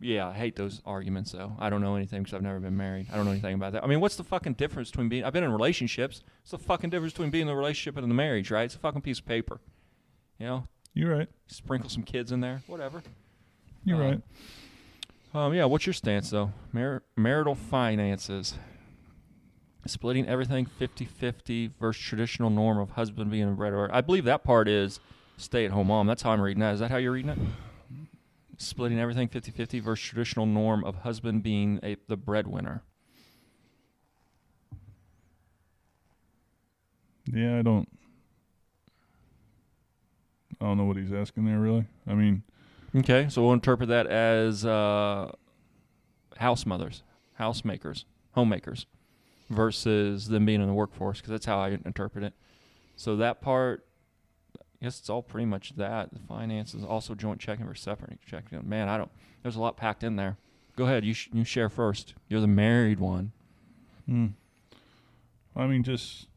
[0.00, 1.52] yeah, I hate those arguments though.
[1.58, 3.06] I don't know anything because I've never been married.
[3.12, 3.84] I don't know anything about that.
[3.84, 5.24] I mean, what's the fucking difference between being?
[5.24, 6.22] I've been in relationships.
[6.42, 8.50] What's the fucking difference between being in the relationship and in the marriage?
[8.50, 8.64] Right?
[8.64, 9.60] It's a fucking piece of paper.
[10.38, 11.28] You know, You're right.
[11.46, 13.02] sprinkle some kids in there, whatever.
[13.84, 14.22] You're Uh, right.
[15.34, 16.52] Um, yeah, what's your stance though?
[16.72, 18.54] Mar- marital finances.
[19.86, 23.88] Splitting everything 50-50 versus traditional norm of husband being a breadwinner.
[23.92, 24.98] I believe that part is
[25.36, 26.06] stay-at-home mom.
[26.08, 26.74] That's how I'm reading that.
[26.74, 27.38] Is that how you're reading it?
[28.58, 32.82] Splitting everything 50-50 versus traditional norm of husband being a the breadwinner.
[37.32, 37.88] Yeah, I don't.
[40.60, 41.58] I don't know what he's asking there.
[41.58, 41.84] Really.
[42.06, 42.42] I mean,
[42.94, 45.30] Okay, so we'll interpret that as uh,
[46.38, 47.02] house mothers,
[47.38, 48.86] housemakers, homemakers,
[49.50, 52.32] versus them being in the workforce, because that's how I interpret it.
[52.96, 53.84] So that part,
[54.86, 56.12] guess it's all pretty much that.
[56.12, 58.68] The finances, also joint checking versus separate checking.
[58.68, 59.10] Man, I don't.
[59.42, 60.36] There's a lot packed in there.
[60.76, 62.14] Go ahead, you sh- you share first.
[62.28, 63.32] You're the married one.
[64.06, 64.26] Hmm.
[65.56, 66.28] I mean, just,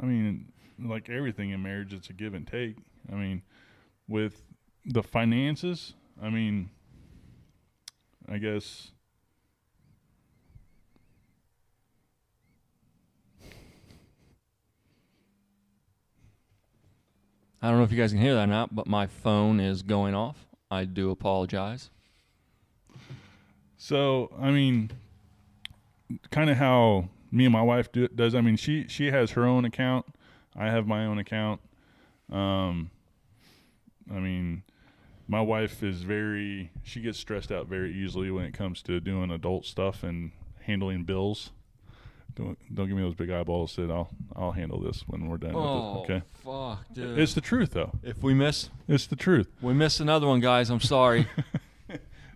[0.00, 2.76] I mean, like everything in marriage, it's a give and take.
[3.10, 3.42] I mean,
[4.06, 4.40] with
[4.84, 6.70] the finances, I mean,
[8.28, 8.92] I guess.
[17.60, 19.82] I don't know if you guys can hear that or not, but my phone is
[19.82, 20.46] going off.
[20.70, 21.90] I do apologize.
[23.76, 24.90] So, I mean,
[26.30, 28.34] kind of how me and my wife do, does.
[28.34, 30.06] I mean, she she has her own account.
[30.56, 31.60] I have my own account.
[32.30, 32.90] Um,
[34.10, 34.62] I mean,
[35.26, 36.70] my wife is very.
[36.82, 41.04] She gets stressed out very easily when it comes to doing adult stuff and handling
[41.04, 41.50] bills.
[42.38, 43.72] Don't don't give me those big eyeballs.
[43.72, 43.90] Sid.
[43.90, 46.12] I'll I'll handle this when we're done Oh, with it.
[46.12, 46.22] Oh, okay.
[46.78, 47.18] fuck, dude.
[47.18, 47.90] It's the truth, though.
[48.02, 49.48] if we miss, It's the truth.
[49.60, 50.70] we miss another one, guys.
[50.70, 51.26] I'm sorry.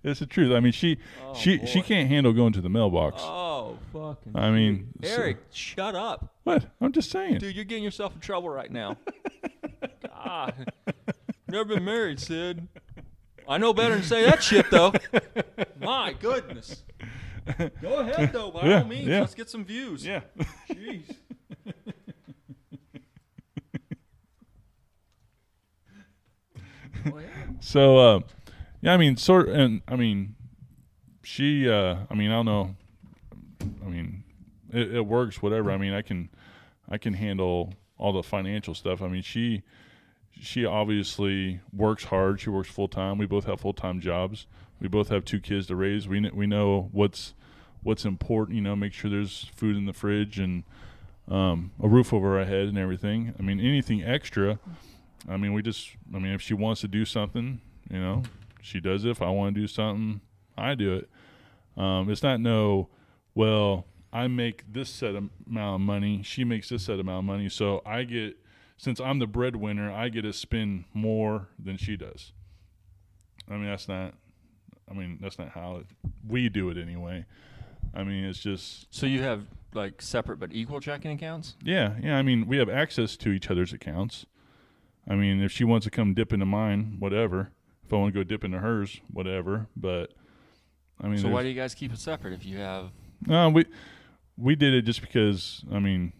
[0.05, 0.51] It's the truth.
[0.51, 3.23] I mean, she Oh, she she can't handle going to the mailbox.
[3.25, 4.33] Oh, fucking.
[4.35, 6.35] I mean, so- Eric, shut up.
[6.43, 6.67] what?
[6.81, 7.39] I'm just saying.
[7.39, 8.97] Dude, you're getting yourself in trouble right now.
[10.03, 10.73] God.
[11.47, 12.67] Never been married, Sid.
[13.49, 14.93] I know better than say that shit, though.
[15.81, 16.83] My goodness.
[17.83, 19.07] Go ahead, though, by Yeah, all means.
[19.09, 19.21] yeah.
[19.21, 20.05] Let's get some views.
[20.05, 20.21] Yeah.
[20.71, 21.03] Jeez.
[27.05, 27.29] Well, yeah.
[27.61, 28.21] So, uh,
[28.81, 30.35] yeah, I mean, sort, and I mean,
[31.25, 32.77] she, uh, I mean, I don't know.
[33.85, 34.25] I mean,
[34.73, 35.71] it, it works, whatever.
[35.71, 36.29] I mean, I can,
[36.89, 39.03] I can handle all the financial stuff.
[39.03, 39.63] I mean, she,
[40.43, 42.41] she obviously works hard.
[42.41, 43.17] She works full time.
[43.17, 44.47] We both have full time jobs.
[44.81, 46.09] We both have two kids to raise.
[46.09, 47.35] We we know what's
[47.83, 48.57] what's important.
[48.57, 50.65] You know, make sure there's food in the fridge and
[51.29, 53.35] um, a roof over our head and everything.
[53.39, 54.59] I mean, anything extra.
[55.29, 55.91] I mean, we just.
[56.13, 58.25] I mean, if she wants to do something, you know,
[58.61, 59.11] she does it.
[59.11, 60.21] If I want to do something,
[60.59, 61.11] I do it.
[61.81, 62.89] Um, it's not no.
[63.35, 66.23] Well, I make this set amount of money.
[66.25, 67.49] She makes this set amount of money.
[67.49, 68.37] So I get,
[68.83, 72.33] since I'm the breadwinner, I get to spend more than she does.
[73.49, 74.15] I mean, that's not.
[74.91, 75.87] I mean, that's not how it,
[76.27, 77.25] we do it anyway.
[77.95, 81.55] I mean, it's just So you have like separate but equal checking accounts?
[81.63, 82.17] yeah, yeah.
[82.19, 84.27] I mean, we have access to each other's accounts.
[85.09, 87.53] I mean, if she wants to come dip into mine, whatever.
[87.87, 89.69] If I want to go dip into hers, whatever.
[89.77, 90.13] But
[91.01, 92.91] I mean, so why do you guys keep it separate if you have
[93.27, 93.65] no, we
[94.37, 95.65] we did it just because.
[95.73, 96.13] I mean,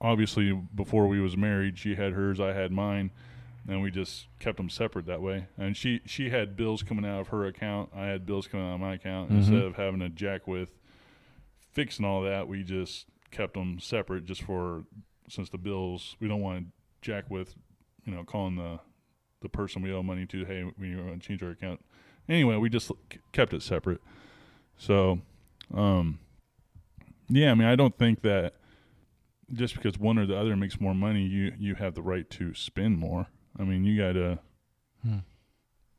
[0.00, 3.10] obviously, before we was married, she had hers, I had mine,
[3.68, 5.46] and we just kept them separate that way.
[5.58, 8.74] And she she had bills coming out of her account, I had bills coming out
[8.74, 9.30] of my account.
[9.30, 9.36] Mhm.
[9.38, 10.70] Instead of having to jack with
[11.72, 14.84] fixing all that, we just kept them separate, just for
[15.28, 16.66] since the bills we don't want to
[17.02, 17.54] jack with,
[18.04, 18.80] you know, calling the
[19.40, 21.80] the person we owe money to, hey, we want to change our account.
[22.28, 22.90] Anyway, we just
[23.32, 24.00] kept it separate.
[24.76, 25.20] So,
[25.72, 26.18] um,
[27.28, 28.54] yeah, I mean, I don't think that
[29.52, 32.54] just because one or the other makes more money, you you have the right to
[32.54, 33.26] spend more.
[33.58, 34.38] I mean, you gotta.
[35.02, 35.18] Hmm.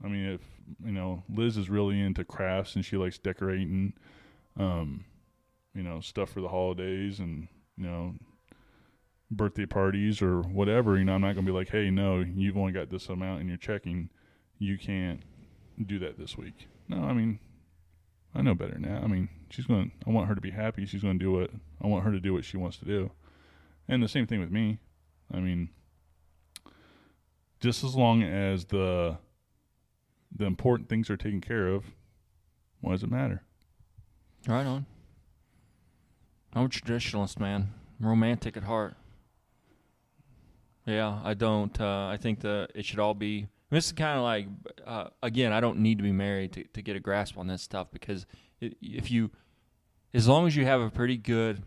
[0.03, 0.41] I mean, if
[0.83, 3.93] you know Liz is really into crafts and she likes decorating,
[4.57, 5.05] um,
[5.75, 8.15] you know, stuff for the holidays and you know
[9.29, 10.97] birthday parties or whatever.
[10.97, 13.47] You know, I'm not gonna be like, hey, no, you've only got this amount in
[13.47, 14.09] your checking,
[14.59, 15.21] you can't
[15.85, 16.67] do that this week.
[16.87, 17.39] No, I mean,
[18.35, 19.01] I know better now.
[19.03, 19.89] I mean, she's going.
[19.89, 20.85] to I want her to be happy.
[20.85, 22.33] She's going to do what I want her to do.
[22.33, 23.11] What she wants to do,
[23.91, 24.79] and the same thing with me.
[25.31, 25.69] I mean,
[27.59, 29.17] just as long as the
[30.33, 31.83] the important things are taken care of,
[32.79, 33.43] why does it matter?
[34.47, 34.85] Right on.
[36.53, 37.73] I'm a traditionalist, man.
[37.99, 38.95] romantic at heart.
[40.85, 41.79] Yeah, I don't.
[41.79, 43.47] Uh, I think the it should all be.
[43.69, 44.47] This is kind of like,
[44.85, 47.61] uh, again, I don't need to be married to, to get a grasp on this
[47.61, 48.25] stuff because
[48.59, 49.31] if you,
[50.13, 51.63] as long as you have a pretty good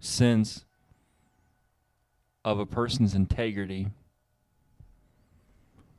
[0.00, 0.64] sense
[2.44, 3.88] of a person's integrity,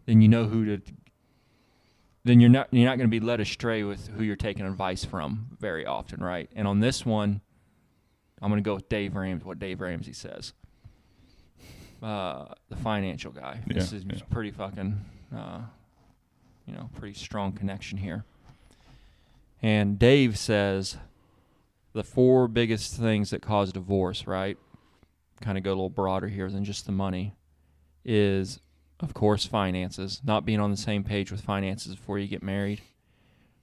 [0.06, 0.82] then you know who to.
[2.24, 5.06] Then you're not you're not going to be led astray with who you're taking advice
[5.06, 6.50] from very often, right?
[6.56, 7.42] And on this one,
[8.42, 9.46] I'm going to go with Dave Ramsey.
[9.46, 10.54] What Dave Ramsey says,
[12.04, 13.62] uh, the financial guy.
[13.68, 14.20] This is yeah.
[14.30, 15.00] pretty fucking,
[15.36, 15.62] uh,
[16.66, 18.26] you know, pretty strong connection here.
[19.62, 20.98] And Dave says
[21.94, 24.58] the four biggest things that cause divorce, right?
[25.42, 27.36] Kind of go a little broader here than just the money,
[28.04, 28.60] is
[29.00, 32.82] of course finances, not being on the same page with finances before you get married,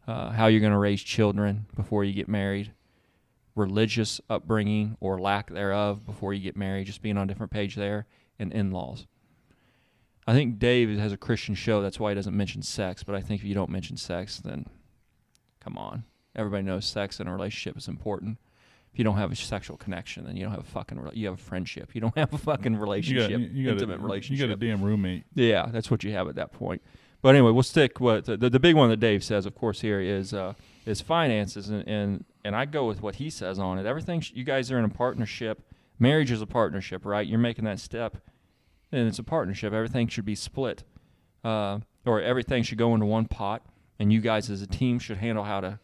[0.07, 2.73] uh, how you're going to raise children before you get married,
[3.55, 7.75] religious upbringing or lack thereof before you get married, just being on a different page
[7.75, 8.07] there,
[8.39, 9.07] and in laws.
[10.27, 13.21] I think Dave has a Christian show, that's why he doesn't mention sex, but I
[13.21, 14.67] think if you don't mention sex, then
[15.61, 16.05] come on.
[16.35, 18.39] Everybody knows sex in a relationship is important.
[18.96, 21.26] If you don't have a sexual connection, then you don't have a fucking re- you
[21.26, 21.94] have a friendship.
[21.94, 24.40] You don't have a fucking You got, relationship, you got intimate a, relationship.
[24.40, 25.24] You got a damn roommate.
[25.35, 26.80] Yeah, that's what you have at that point.
[27.20, 29.82] But anyway, we'll stick with the, the, the big one that Dave says, of course,
[29.82, 30.54] here is uh,
[30.87, 33.85] is finances, and, and and I go with what he says on it.
[33.85, 35.61] Everything sh- you guys are in a partnership.
[35.98, 37.26] Marriage is a partnership, right?
[37.26, 38.16] You're making that step,
[38.92, 39.74] and it's a partnership.
[39.74, 40.85] Everything should be split,
[41.44, 43.61] uh, or everything should go into one pot,
[43.98, 45.80] and you guys as a team should handle how to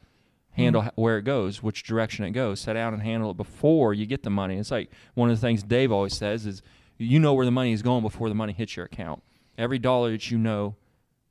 [0.53, 2.61] handle h where it goes, which direction it goes.
[2.61, 4.57] Sit down and handle it before you get the money.
[4.59, 6.63] It's like one of the things Dave always says is
[6.99, 9.23] you know where the money is going before the money hits your account.
[9.59, 10.77] Every dollar that you know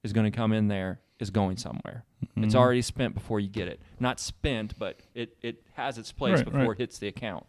[0.04, 2.04] is going to come in there is going somewhere.
[2.36, 2.60] It's Mhm.
[2.60, 3.80] already spent before you get it.
[4.00, 6.72] Not spent, but it, it has its place Right, before right.
[6.72, 7.46] it hits the account.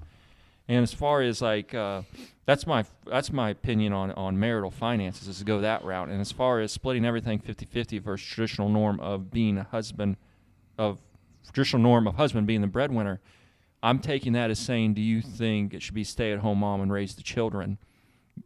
[0.68, 2.02] And as far as like uh,
[2.46, 6.08] that's my that's my opinion on, on marital finances is to go that route.
[6.08, 10.16] And as far as splitting everything 50-50 versus traditional norm of being a husband
[10.78, 11.00] of
[11.50, 13.20] traditional norm of husband being the breadwinner,
[13.82, 16.80] I'm taking that as saying, do you think it should be stay at home mom
[16.80, 17.78] and raise the children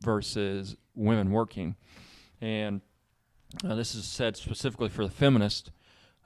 [0.00, 1.76] versus women working?
[2.40, 2.80] And
[3.64, 5.70] uh, this is said specifically for the feminist.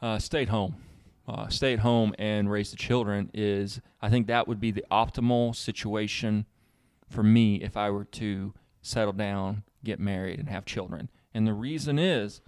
[0.00, 0.76] Uh, stay at home.
[1.26, 4.84] Uh, stay at home and raise the children is, I think that would be the
[4.90, 6.46] optimal situation
[7.08, 11.08] for me if I were to settle down, get married, and have children.
[11.34, 12.40] And the reason is,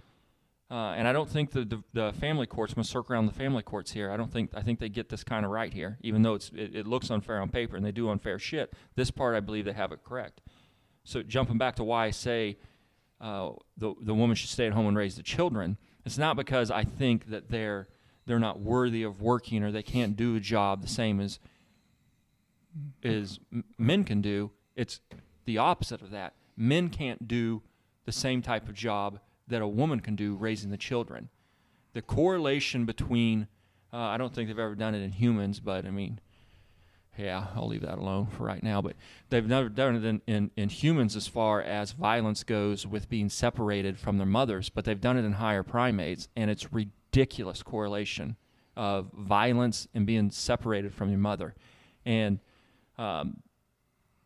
[0.73, 2.73] uh, and I don't think the, the the family courts.
[2.75, 4.09] I'm circle around the family courts here.
[4.09, 6.49] I don't think I think they get this kind of right here, even though it's
[6.55, 8.73] it, it looks unfair on paper and they do unfair shit.
[8.95, 10.41] This part I believe they have it correct.
[11.03, 12.57] So jumping back to why I say
[13.21, 16.71] uh, the the woman should stay at home and raise the children, it's not because
[16.71, 17.87] I think that they're
[18.25, 21.37] they're not worthy of working or they can't do a job the same as
[23.03, 23.39] as
[23.77, 24.49] men can do.
[24.75, 25.01] It's
[25.45, 26.33] the opposite of that.
[26.57, 27.61] Men can't do
[28.05, 29.19] the same type of job
[29.53, 31.29] that a woman can do raising the children.
[31.93, 33.47] The correlation between
[33.93, 36.19] uh, I don't think they've ever done it in humans, but I mean,
[37.15, 38.81] yeah, I'll leave that alone for right now.
[38.81, 38.95] But
[39.29, 43.29] they've never done it in, in, in humans as far as violence goes with being
[43.29, 48.35] separated from their mothers, but they've done it in higher primates, and it's ridiculous correlation
[48.75, 51.53] of violence and being separated from your mother.
[52.03, 52.39] And
[52.97, 53.43] um,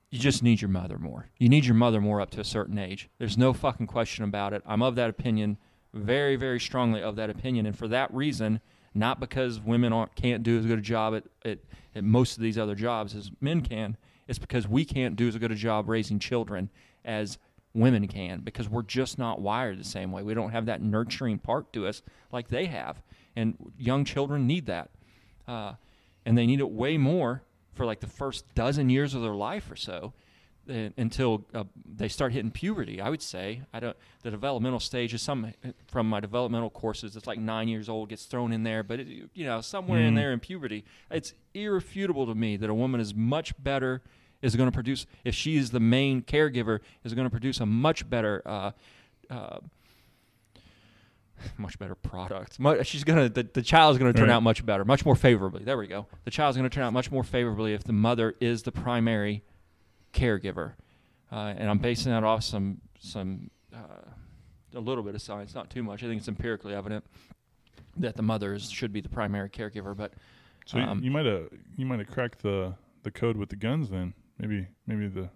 [0.10, 1.28] you just need your mother more.
[1.38, 3.10] You need your mother more up to a certain age.
[3.18, 4.64] There's no fucking question about it.
[4.66, 5.58] I'm of that opinion,
[5.94, 7.66] very, very strongly of that opinion.
[7.66, 8.62] And for that reason,
[8.94, 11.60] not because women aren't, can't do as good a job at, at,
[11.94, 15.38] at most of these other jobs as men can, it's because we can't do as
[15.38, 16.70] good a job raising children
[17.04, 17.38] as
[17.74, 20.24] women can because we're just not wired the same way.
[20.24, 22.02] We don't have that nurturing part to us
[22.32, 23.02] like they have.
[23.36, 24.90] And young children need that.
[25.48, 25.74] Uh,
[26.26, 27.44] and they need it way more
[27.78, 30.14] for like the first dozen years of their life or so
[30.70, 31.64] uh, until uh,
[31.96, 33.00] they start hitting puberty.
[33.00, 33.96] I would say I don't.
[34.24, 35.54] The developmental stage is some
[35.88, 37.16] from my developmental courses.
[37.16, 40.14] It's like nine years old gets thrown in there, but it, you know somewhere in
[40.14, 40.18] Mhm.
[40.18, 44.02] there in puberty, it's irrefutable to me that a woman is much better
[44.42, 47.66] is going to produce if she is the main caregiver is going to produce a
[47.66, 48.72] much better uh,
[49.30, 49.60] uh,
[51.58, 52.60] much better product.
[52.60, 54.36] Mu- She's gonna the, the child's gonna turn Right.
[54.36, 55.64] out much better, much more favorably.
[55.64, 56.08] There we go.
[56.26, 59.44] The child's gonna turn out much more favorably if the mother is the primary
[60.14, 60.74] caregiver.
[61.32, 63.78] Uh, and I'm basing that off some some uh,
[64.74, 66.04] a little bit of science, not too much.
[66.04, 67.06] I think it's empirically evident
[67.98, 69.96] that the mother is, should be the primary caregiver.
[69.96, 70.14] But
[70.66, 73.56] So you- Um, you might have you might have cracked the the code with the
[73.56, 74.14] guns then.
[74.40, 75.30] Maybe maybe the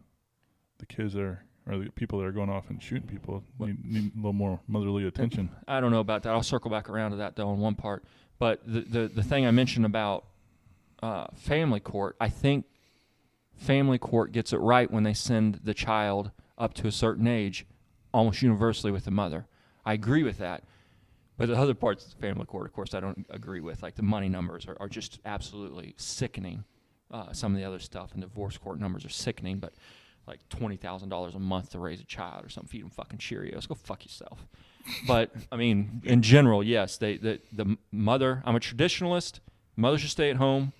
[0.78, 4.12] the kids are or the people that are going off and shooting people need, need
[4.14, 5.50] a little more motherly attention.
[5.68, 6.34] I don't know about that.
[6.34, 8.04] I'll circle back around to that though in one part.
[8.40, 10.26] But the the, the thing I mentioned about
[11.04, 12.66] uh, family court, I think
[13.56, 17.66] family court gets it right when they send the child up to a certain age,
[18.14, 19.48] almost universally with the mother.
[19.86, 20.64] I agree with that.
[21.38, 23.82] But the other parts of family court, of course, I don't agree with.
[23.82, 26.64] Like the money numbers are, are just absolutely sickening.
[27.10, 29.74] Uh, some of the other stuff and divorce court numbers are sickening, but
[30.28, 33.20] like twenty thousand dollars a month to raise a child or something, feed them fucking
[33.20, 33.68] Cheerios.
[33.68, 34.46] Go fuck yourself.
[35.08, 38.42] But I mean, in general, yes, they the the mother.
[38.46, 39.40] I'm a traditionalist.
[39.76, 40.74] Mother should stay at home,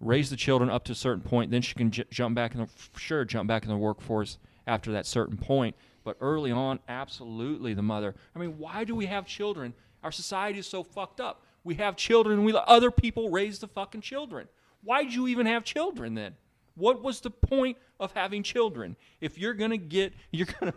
[0.00, 1.50] raise the children up to a certain point.
[1.50, 4.92] Then she can j- jump back in the sure jump back in the workforce after
[4.92, 5.74] that certain point.
[6.04, 8.14] But early on, absolutely the mother.
[8.34, 9.74] I mean, why do we have children?
[10.04, 11.42] Our society is so fucked up.
[11.64, 12.38] We have children.
[12.38, 14.46] And we let other people raise the fucking children.
[14.84, 16.36] Why'd you even have children then?
[16.76, 18.96] What was the point of having children?
[19.20, 20.74] If you're gonna get, you're gonna.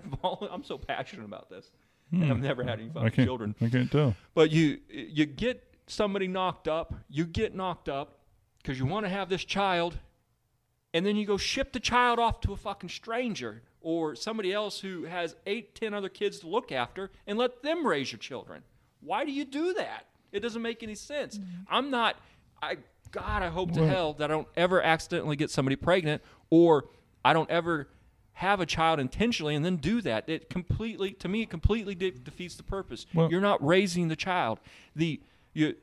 [0.50, 1.72] I'm so passionate about this,
[2.12, 2.43] and I've hmm.
[2.43, 3.56] never had any fucking can't children.
[3.62, 4.16] I can't tell.
[4.34, 8.20] But you you get somebody knocked up, you get knocked up
[8.62, 9.97] because you want to have this child,
[10.93, 14.80] and then you go ship the child off to a fucking stranger or somebody else
[14.80, 18.64] who has eight, ten other kids to look after, and let them raise your children.
[19.02, 20.06] Why do you do that?
[20.32, 21.38] It doesn't make any sense.
[21.38, 21.62] Mm-hmm.
[21.70, 22.18] I'm not.
[22.62, 22.78] I
[23.12, 26.86] God, I hope to hell that I don't ever accidentally get somebody pregnant, or
[27.26, 27.88] I don't ever
[28.34, 30.30] have a child intentionally and then do that.
[30.30, 33.05] It completely, to me, it completely de- defeats the purpose.
[33.14, 34.60] Well- you're not raising the child.
[34.95, 35.20] The
[35.53, 35.76] you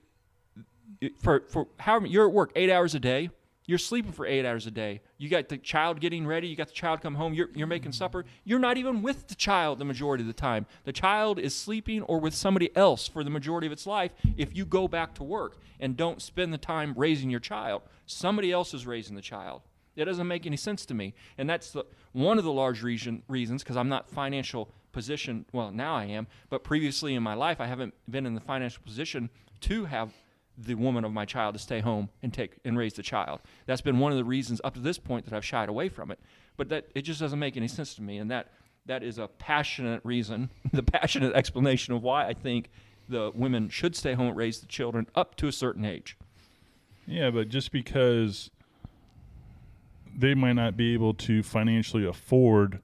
[1.19, 3.31] for for however you're at work eight hours a day.
[3.69, 5.01] You're sleeping for eight hours a day.
[5.19, 6.47] You got the child getting ready.
[6.47, 7.35] You got the child come home.
[7.35, 8.25] You're, you're making supper.
[8.45, 10.67] You're not even with the child the majority of the time.
[10.85, 14.57] The child is sleeping or with somebody else for the majority of its life if
[14.57, 17.83] you go back to work and don't spend the time raising your child.
[18.07, 19.63] Somebody else is raising the child.
[19.97, 21.15] It doesn't make any sense to me.
[21.37, 25.45] And that's the, one of the large reason, reasons because I'm not financial position.
[25.53, 28.83] Well, now I am, but previously in my life, I haven't been in the financial
[28.85, 29.29] position
[29.63, 30.13] to have
[30.59, 33.41] the woman of my child to stay home and take and raise the child.
[33.67, 36.11] That's been one of the reasons up to this point that I've shied away from
[36.11, 36.19] it.
[36.57, 38.53] But that it just doesn't make any sense to me, and that
[38.87, 42.71] that is a passionate reason, the passionate explanation of why I think
[43.09, 46.17] the women should stay home and raise the children up to a certain age.
[47.07, 48.51] Yeah, but just because
[50.17, 52.81] they might not be able to financially afford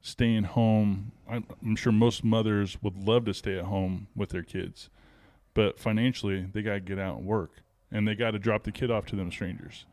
[0.00, 4.88] staying home, I'm, sure most mothers would love to stay at home with their kids,
[5.54, 8.72] but financially they got to get out and work, and they got to drop the
[8.72, 9.86] kid off to them strangers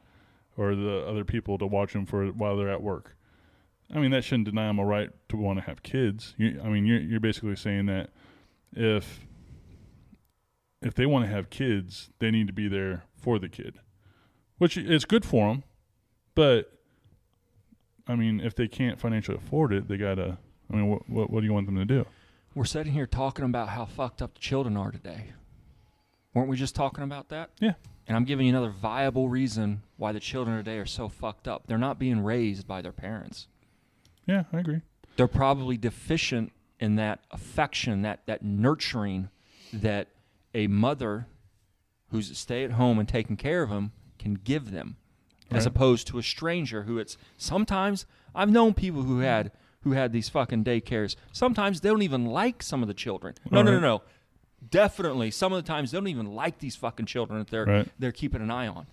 [0.57, 3.15] or the other people to watch them for while they're at work.
[3.93, 6.33] I mean, that shouldn't deny them a right to want to have kids.
[6.37, 8.09] You, I mean, you're, you're basically saying that
[8.75, 9.21] if
[10.81, 13.79] if they want to have kids, they need to be there for the kid,
[14.57, 15.63] which is good for them.
[16.35, 16.71] But
[18.07, 20.37] I mean, if they can't financially afford it, they gotta.
[20.71, 22.05] I mean, what what, what do you want them to do?
[22.55, 25.33] We're sitting here talking about how fucked up the children are today.
[26.33, 27.49] Weren't we just talking about that?
[27.59, 27.73] Yeah.
[28.07, 31.63] And I'm giving you another viable reason why the children today are so fucked up.
[31.67, 33.47] They're not being raised by their parents.
[34.25, 34.81] Yeah, I agree.
[35.15, 39.29] they're probably deficient in that affection, that that nurturing
[39.73, 40.09] that
[40.53, 41.27] a mother
[42.11, 44.97] who's stay at home and taking care of them can give them,
[45.49, 48.05] as opposed to a stranger who it's sometimes
[48.35, 49.51] I've known people who had
[49.81, 51.15] who had these fucking daycares.
[51.31, 53.33] Sometimes they don't even like some of the children.
[53.49, 54.01] No, no, no, no.
[54.69, 57.87] Definitely, some of the times they don't even like these fucking children that they're Right.
[57.99, 58.87] they're keeping an eye on.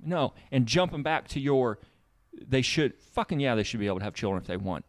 [0.00, 1.78] No, and jumping back to your,
[2.40, 4.84] they should fucking yeah, they should be able to have children if they want.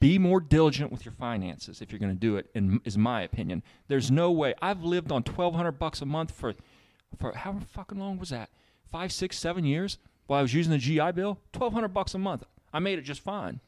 [0.00, 2.50] Be more diligent with your finances if you're going to do it.
[2.54, 3.62] In is my opinion.
[3.86, 4.52] There's no way.
[4.60, 6.54] I've lived on twelve hundred bucks a month for,
[7.18, 8.50] for how fucking long was that?
[8.90, 11.38] Five, six, seven years while I was using the GI Bill.
[11.52, 12.42] Twelve hundred bucks a month.
[12.72, 13.60] I made it just fine.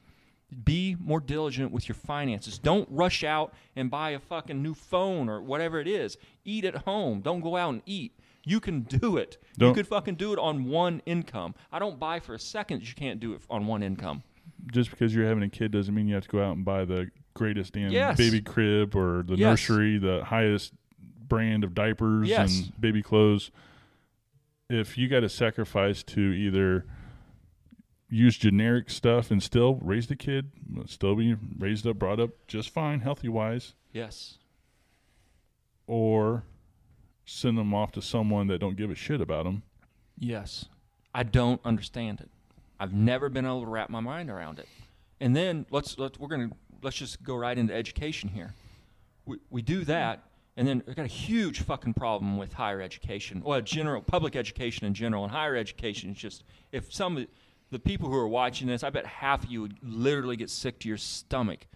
[0.65, 2.59] Be more diligent with your finances.
[2.59, 6.17] Don't rush out and buy a fucking new phone or whatever it is.
[6.45, 7.21] Eat at home.
[7.21, 8.19] Don't go out and eat.
[8.47, 9.39] You can do it.
[9.43, 11.55] You Don't- could fucking do it on one income.
[11.73, 14.23] I don't buy for a second that you can't do it on one income.
[14.73, 16.85] Just because you're having a kid doesn't mean you have to go out and buy
[16.85, 18.17] the greatest damn Yes.
[18.19, 19.41] baby crib or the Yes.
[19.69, 20.73] nursery, the highest
[21.27, 22.61] brand of diapers Yes.
[22.67, 23.51] and baby clothes.
[24.71, 26.87] If you got to sacrifice to either
[28.15, 30.51] use generic stuff and still raise the kid,
[30.87, 34.39] still be raised up, brought up just fine, healthy wise, Yes.
[35.87, 36.45] or
[37.25, 39.63] send them off to someone that don't give a shit about them.
[40.19, 40.67] Yes.
[41.15, 42.31] I don't understand it.
[42.79, 44.69] I've never been able to wrap my mind around it.
[45.21, 46.51] And then let's let's we're gonna
[46.83, 48.53] let's just go right into education here.
[49.25, 50.25] We we do that,
[50.57, 53.41] and then we've got a huge fucking problem with higher education.
[53.45, 56.43] Well, general public education in general, and higher education is just
[56.73, 57.27] if some
[57.75, 60.79] the people who are watching this, I bet half of you would literally get sick
[60.79, 61.67] to your stomach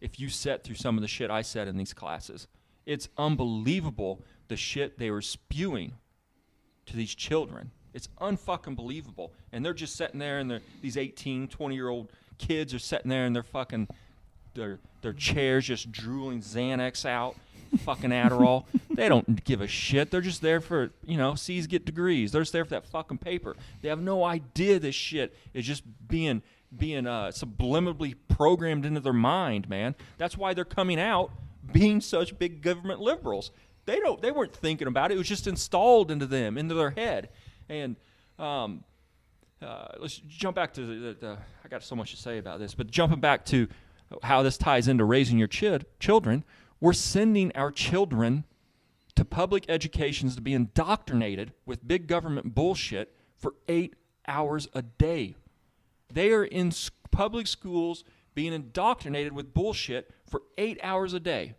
[0.00, 2.48] if you sat through some of the shit I said in these classes.
[2.86, 5.92] It's unbelievable the shit they were spewing
[6.86, 7.70] to these children.
[7.92, 9.32] It's unfucking believable.
[9.52, 13.24] And they're just sitting there and these 18, 20 year old kids are sitting there
[13.24, 13.86] in their fucking
[14.54, 17.36] their their chairs just drooling Xanax out,
[17.78, 18.64] fucking Adderall.
[18.90, 20.10] they don't give a shit.
[20.10, 22.32] They're just there for, you know, C's get degrees.
[22.32, 23.56] They're just there for that fucking paper.
[23.82, 26.42] They have no idea this shit is just being
[26.76, 29.94] being uh, subliminally programmed into their mind, man.
[30.18, 31.30] That's why they're coming out
[31.72, 33.52] being such big government liberals.
[33.86, 34.20] They don't.
[34.20, 35.14] They weren't thinking about it.
[35.14, 37.28] It was just installed into them, into their head.
[37.68, 37.96] And
[38.38, 38.84] um,
[39.62, 41.38] uh, let's jump back to the, the, the.
[41.64, 43.68] I got so much to say about this, but jumping back to
[44.22, 46.44] how this ties into raising your chid, children,
[46.84, 48.44] we're sending our children
[49.14, 53.94] to public educations to be indoctrinated with big government bullshit for eight
[54.28, 55.34] hours a day.
[56.12, 56.72] They are in
[57.10, 58.04] public schools
[58.34, 61.54] being indoctrinated with bullshit for eight hours a day.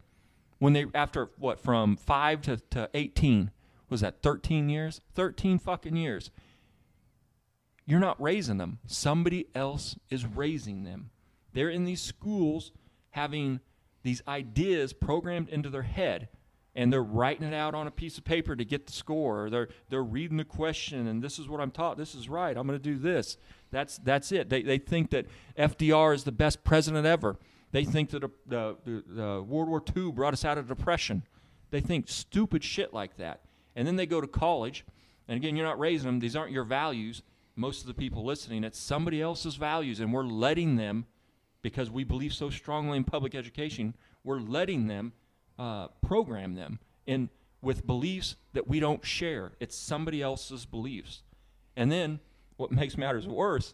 [0.59, 3.49] When they, after what, from five to, to 18,
[3.89, 5.01] was that 13 years?
[5.15, 6.29] 13 fucking years.
[7.87, 8.77] You're not raising them.
[8.85, 11.09] Somebody else is raising them.
[11.51, 12.71] They're in these schools
[13.09, 13.59] having
[14.05, 16.29] these ideas programmed into their head
[16.75, 19.49] and they're writing it out on a piece of paper to get the score.
[19.49, 22.67] They're they're reading the question and this is what I'm taught this is right I'm
[22.67, 23.37] going to do this.
[23.71, 24.47] That's that's it.
[24.47, 25.25] They, they think that
[25.57, 27.37] FDR is the best president ever.
[27.71, 31.23] They think that the, the, the World War II brought us out of depression.
[31.71, 33.41] They think stupid shit like that.
[33.75, 34.85] And then they go to college
[35.27, 37.23] and again you're not raising them these aren't your values.
[37.55, 41.07] Most of the people listening it's somebody else's values and we're letting them
[41.65, 45.11] because we believe so strongly in public education, we're letting them
[45.57, 47.27] uh, program them in
[47.59, 49.53] with beliefs that we don't share.
[49.59, 51.23] It's somebody else's beliefs.
[51.75, 52.19] And then
[52.57, 53.73] what makes matters worse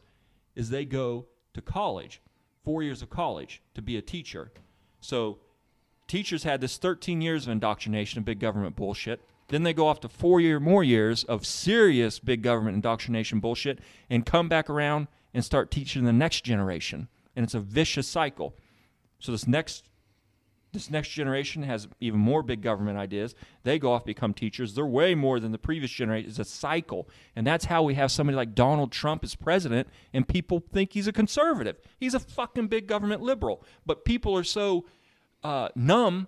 [0.56, 2.22] is they go to college,
[2.64, 4.54] four years of college, to be a teacher.
[5.02, 5.40] So
[6.08, 9.20] teachers had this 13 years of indoctrination of big government bullshit.
[9.50, 13.80] Then they go off to four year more years of serious big government indoctrination bullshit
[14.10, 18.56] and come back around and start teaching the next generation and it's a vicious cycle.
[19.20, 19.86] So this next
[20.74, 23.36] this next generation has even more big government ideas.
[23.64, 24.74] They go off become teachers.
[24.74, 26.30] They're way more than the previous generation.
[26.30, 30.26] It's a cycle, and that's how we have somebody like Donald Trump as president, and
[30.26, 31.78] people think he's a conservative.
[32.00, 34.86] He's a fucking big government liberal, but people are so
[35.44, 36.28] uh, numb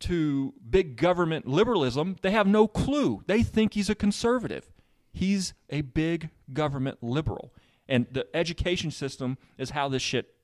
[0.00, 3.22] to big government liberalism, they have no clue.
[3.26, 4.70] They think he's a conservative.
[5.12, 7.52] He's a big government liberal.
[7.88, 10.34] And the education system is how this shit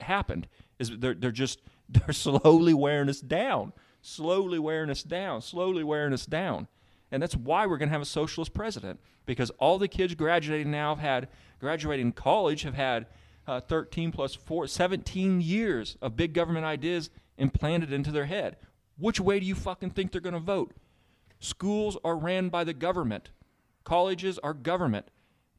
[0.00, 0.48] happened.
[0.78, 6.12] Is they're they're just they're slowly wearing us down, slowly wearing us down, slowly wearing
[6.12, 6.68] us down.
[7.10, 10.70] And that's why we're going to have a socialist president because all the kids graduating
[10.70, 11.28] now have had
[11.60, 13.06] graduating college have had
[13.46, 18.56] uh, 13 plus 4 17 years of big government ideas implanted into their head.
[18.98, 20.74] Which way do you fucking think they're going to vote?
[21.40, 23.30] Schools are ran by the government.
[23.84, 25.08] Colleges are government.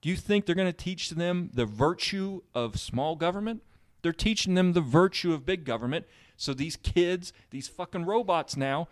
[0.03, 3.63] Do you think they're going to teach them the virtue of small government?
[4.01, 6.05] They're teaching them the virtue of big government.
[6.35, 8.89] So these kids, these fucking robots now,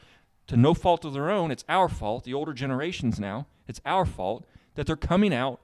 [0.47, 4.05] to no fault of their own, it's our fault, the older generations now, it's our
[4.05, 4.45] fault
[4.75, 5.59] that they're coming out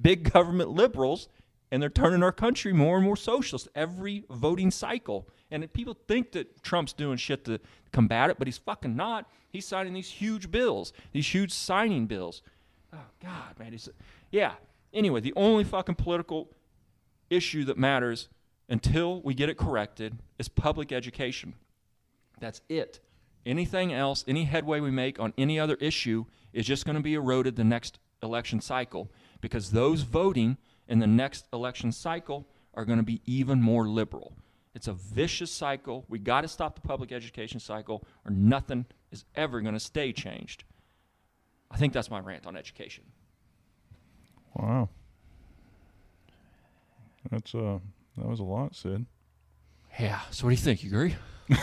[0.00, 1.28] big government liberals
[1.70, 5.28] and they're turning our country more and more socialist every voting cycle.
[5.50, 7.60] And people think that Trump's doing shit to
[7.92, 9.28] combat it, but he's fucking not.
[9.50, 12.40] He's signing these huge bills, these huge signing bills.
[12.94, 13.90] Oh God, man, he's
[14.30, 14.52] yeah.
[14.96, 16.50] Anyway, the only fucking political
[17.28, 18.30] issue that matters
[18.66, 21.52] until we get it corrected is public education.
[22.40, 23.00] That's it.
[23.44, 26.24] Anything else, any headway we make on any other issue
[26.54, 30.56] is just going to be eroded the next election cycle because those voting
[30.88, 34.32] in the next election cycle are going to be even more liberal.
[34.74, 36.06] It's a vicious cycle.
[36.08, 40.12] We got to stop the public education cycle or nothing is ever going to stay
[40.12, 40.64] changed.
[41.70, 43.04] I think that's my rant on education.
[44.56, 44.88] Wow.
[47.30, 47.78] That's uh
[48.16, 49.04] that was a lot, Sid.
[49.98, 50.20] Yeah.
[50.30, 50.82] So what do you think?
[50.82, 51.16] You agree?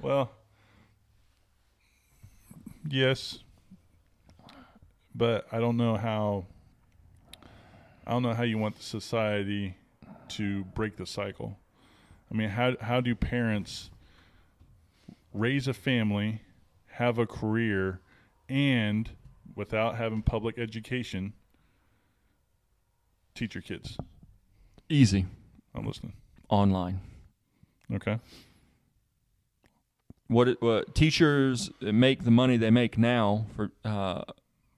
[0.00, 0.32] Well,
[2.86, 3.38] yes,
[5.14, 6.44] but I don't know how
[8.06, 9.76] I don't know how you want the society
[10.28, 11.56] to break the cycle.
[12.30, 13.88] I mean, how how do parents
[15.32, 16.42] raise a family,
[16.88, 18.00] have a career,
[18.46, 19.10] and
[19.54, 21.32] without having public education,
[23.34, 23.96] teach your kids?
[24.88, 25.26] Easy.
[25.74, 26.14] I'm listening.
[26.48, 27.00] Online.
[27.92, 28.18] Okay.
[30.28, 34.22] What, it, what teachers make the money they make now for uh,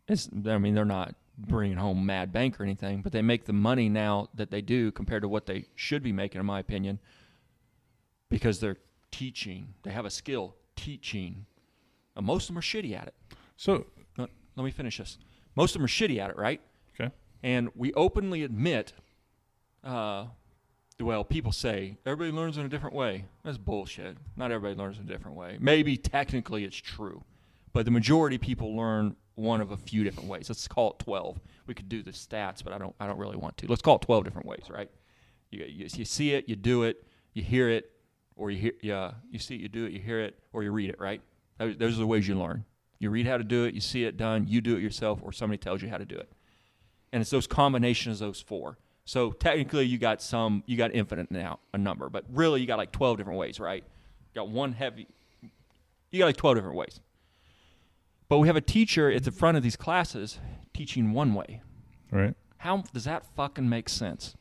[0.08, 3.52] it's I mean they're not bringing home mad bank or anything, but they make the
[3.52, 6.98] money now that they do compared to what they should be making, in my opinion,
[8.28, 8.78] because they're
[9.10, 9.74] teaching.
[9.82, 11.46] They have a skill teaching.
[12.16, 13.14] And most of them are shitty at it.
[13.56, 13.86] So
[14.56, 15.18] Let, me finish this.
[15.54, 16.60] Most of them are shitty at it, right?
[16.98, 17.12] okay.
[17.42, 18.92] And we openly admit,
[19.84, 20.26] uh,
[21.00, 23.24] well, people say everybody learns in a different way.
[23.44, 24.16] That's bullshit.
[24.36, 25.58] Not everybody learns in a different way.
[25.60, 27.22] Maybe technically it's true,
[27.72, 30.48] but the majority of people learn one of a few different ways.
[30.48, 31.38] Let's call it 12.
[31.66, 32.94] We could do the stats, but I don't.
[32.98, 33.66] I don't really want to.
[33.66, 34.90] Let's call it 12 different ways, right?
[35.50, 37.04] You, you, you see it, you do it,
[37.34, 37.90] you hear it,
[38.34, 40.72] or you hear, yeah, you see it, you do it, you hear it, or you
[40.72, 41.20] read it, right?
[41.58, 42.64] Those, those are the ways you learn.
[42.98, 45.32] You read how to do it, you see it done, you do it yourself, or
[45.32, 46.30] somebody tells you how to do it.
[47.12, 48.78] And it's those combinations of those four.
[49.04, 52.78] So technically, you got some, you got infinite now, a number, but really, you got
[52.78, 53.84] like 12 different ways, right?
[54.34, 55.06] You got one heavy,
[56.10, 57.00] you got like 12 different ways.
[58.28, 60.40] But we have a teacher at the front of these classes
[60.74, 61.62] teaching one way.
[62.10, 62.34] Right.
[62.58, 64.34] How does that fucking make sense?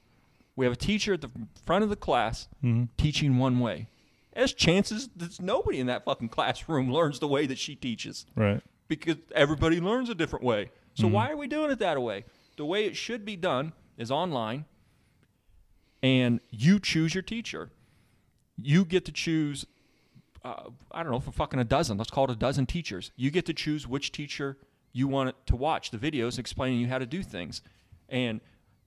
[0.55, 1.29] We have a teacher at the
[1.65, 2.85] front of the class Mm-hmm.
[2.97, 3.87] teaching one way.
[4.35, 8.61] There's chances that nobody in that fucking classroom learns the way that she teaches Right.
[8.87, 10.71] because everybody learns a different way.
[10.93, 11.11] So Mhm.
[11.11, 12.25] why are we doing it that way?
[12.57, 14.65] The way it should be done is online,
[16.03, 17.69] and you choose your teacher.
[18.57, 19.65] You get to choose.
[20.43, 21.97] Uh, I don't know for fucking a dozen.
[21.97, 23.11] Let's call it a dozen teachers.
[23.15, 24.57] You get to choose which teacher
[24.93, 27.61] you want to watch the videos explaining you how to do things,
[28.07, 28.39] and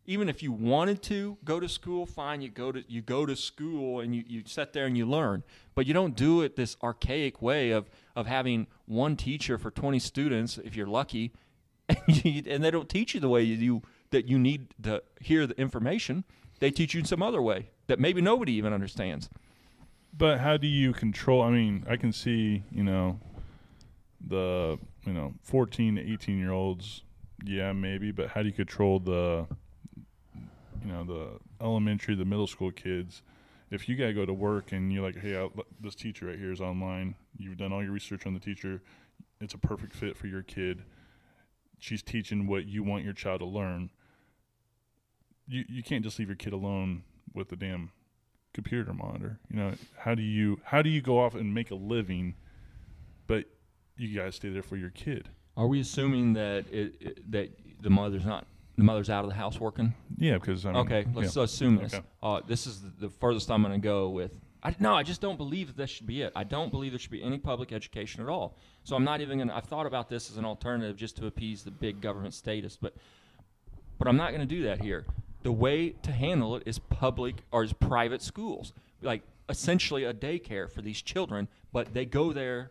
[0.09, 2.41] even if you wanted to go to school, fine.
[2.41, 5.45] You go to you go to school and you, you sit there and you learn,
[5.75, 9.99] but you don't do it this archaic way of of having one teacher for twenty
[9.99, 11.33] students if you're lucky,
[11.89, 15.47] and, you, and they don't teach you the way you that you need to hear
[15.47, 16.25] the information.
[16.59, 19.29] They teach you in some other way that maybe nobody even understands.
[20.17, 21.43] But how do you control?
[21.43, 23.21] I mean, I can see, you know,
[24.27, 27.03] the, you know, 14 to 18 year olds,
[27.45, 29.47] yeah, maybe, but how do you control the,
[30.85, 33.23] you know, the elementary, the middle school kids?
[33.71, 35.49] If you got to go to work and you're like, hey, I,
[35.81, 38.83] this teacher right here is online, you've done all your research on the teacher,
[39.41, 40.83] it's a perfect fit for your kid.
[41.79, 43.91] She's teaching what you want your child to learn.
[45.47, 47.05] You, you can't just leave your kid alone
[47.35, 47.93] with the damn
[48.53, 49.39] computer monitor.
[49.51, 52.35] You know, how do you how do you go off and make a living,
[53.27, 53.45] but
[53.97, 55.29] you guys stay there for your kid?
[55.57, 57.51] Are we assuming that it, it that
[57.81, 58.47] the mother's not
[58.79, 59.93] the mother's out of the house working?
[60.17, 61.43] Yeah, because I mean, Okay, let's yeah.
[61.43, 61.95] assume this.
[61.95, 62.05] Okay.
[62.23, 64.41] Uh, this is the, the furthest I'm going to go with.
[64.63, 66.33] I, no, I just don't believe that this should be it.
[66.35, 68.57] I don't believe there should be any public education at all.
[68.85, 69.57] So I'm not even going to.
[69.57, 72.95] I've thought about this as an alternative just to appease the big government status, but
[73.99, 75.05] but I'm not going to do that here.
[75.43, 78.73] The way to handle it is public or is private schools,
[79.03, 82.71] like essentially a daycare for these children, but they go there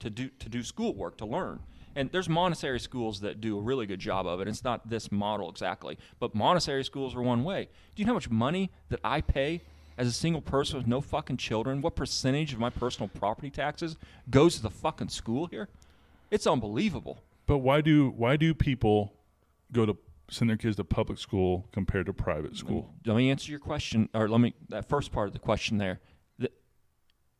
[0.00, 1.60] to do to do schoolwork to learn.
[1.96, 4.48] And there's Montessori schools that do a really good job of it.
[4.48, 7.68] It's not this model exactly, but Montessori schools are one way.
[7.94, 9.62] Do you know how much money that I pay
[9.98, 11.82] as a single person with no fucking children?
[11.82, 13.96] What percentage of my personal property taxes
[14.30, 15.68] goes to the fucking school here?
[16.30, 17.22] It's unbelievable.
[17.46, 19.12] But why do why do people
[19.72, 19.96] go to
[20.30, 22.94] send their kids to public school compared to private school?
[23.04, 25.98] Let me answer your question, or let me that first part of the question there.
[26.38, 26.52] That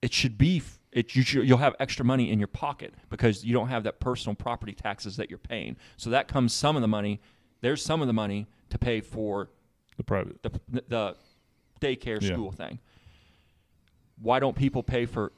[0.02, 0.60] it should be
[0.92, 4.34] it you, you'll have extra money in your pocket because you don't have that personal
[4.34, 5.76] property taxes that you're paying.
[5.96, 7.20] So that comes some of the money.
[7.60, 9.50] There's some of the money to pay for
[9.96, 10.42] The private.
[10.42, 10.50] the
[10.88, 11.16] the
[11.80, 12.32] daycare Yeah.
[12.32, 12.78] school thing.
[14.20, 15.32] Why don't people pay for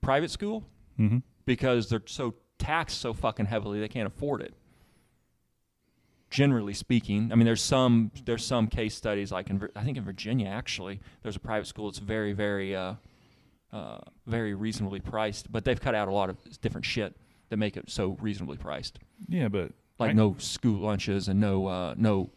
[0.00, 0.64] private school?
[0.98, 1.18] Mm-hmm.
[1.46, 4.52] Because they're so taxed so fucking heavily they can't afford it.
[6.30, 10.04] Generally speaking, I mean, there's some there's some case studies like in I think in
[10.04, 12.94] Virginia actually there's a private school that's very very uh,
[13.72, 17.14] uh, very reasonably priced, but they've cut out a lot of different shit
[17.50, 18.98] that make it so reasonably priced
[19.28, 22.30] Yeah, but like I- no school lunches and no uh, no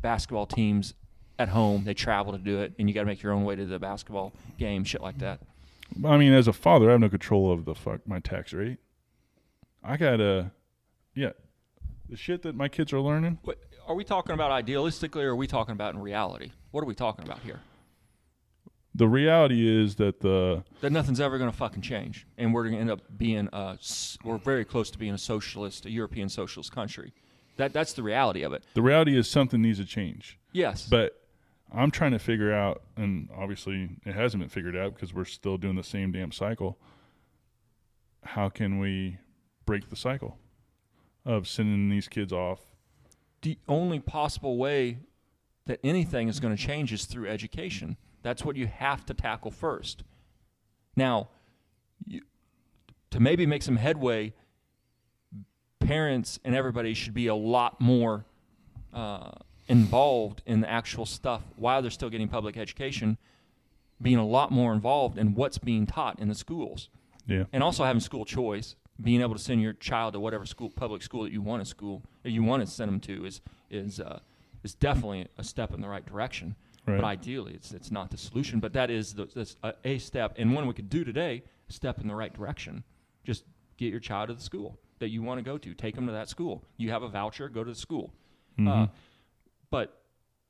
[0.00, 0.94] basketball teams
[1.38, 1.84] at home.
[1.84, 3.78] They travel to do it, and you got to make your own way to the
[3.78, 5.40] basketball game, shit like that.
[6.04, 8.78] I mean, as a father, I have no control of the fuck my tax rate.
[9.84, 10.52] I gotta,
[11.14, 11.30] yeah,
[12.08, 13.38] the shit that my kids are learning.
[13.86, 16.52] Are we talking about idealistically, or are we talking about in reality?
[16.70, 17.60] What are we talking about here?
[18.94, 22.74] The reality is that the That nothing's ever going to fucking change, and we're going
[22.74, 23.78] to end up being a
[24.24, 27.12] we're very close to being a socialist, a European socialist country,
[27.56, 28.64] That that's the reality of it.
[28.74, 30.38] The reality is something needs to change.
[30.52, 30.86] Yes.
[30.88, 31.18] But
[31.72, 35.56] I'm trying to figure out, and obviously it hasn't been figured out because we're still
[35.56, 36.78] doing the same damn cycle.
[38.24, 39.18] How can we
[39.64, 40.38] break the cycle
[41.24, 42.72] of sending these kids off?
[43.42, 44.98] the only possible way
[45.66, 47.96] that anything is going to change is through education.
[48.22, 50.04] That's what you have to tackle first.
[50.96, 51.28] Now,
[52.06, 52.22] you,
[53.10, 54.32] to maybe make some headway,
[55.80, 58.24] parents and everybody should be a lot more
[58.92, 59.32] uh,
[59.68, 63.18] involved in the actual stuff while they're still getting public education,
[64.00, 66.88] being a lot more involved in what's being taught in the schools
[67.26, 67.44] Yeah.
[67.52, 71.02] and also having school choice, being able to send your child to whatever school, public
[71.02, 74.20] school that you want to school, you want to send them to, is is uh,
[74.62, 76.54] is definitely a step in the right direction.
[76.86, 76.96] Right.
[77.00, 80.34] But ideally, it's it's not the solution, but that is the, that's a, a step,
[80.36, 82.82] and one we could do today, step in the right direction.
[83.24, 83.44] Just
[83.76, 85.74] get your child to the school that you want to go to.
[85.74, 86.64] Take them to that school.
[86.76, 88.12] You have a voucher, go to the school.
[88.58, 88.90] Uh, Mhm.
[89.70, 90.02] but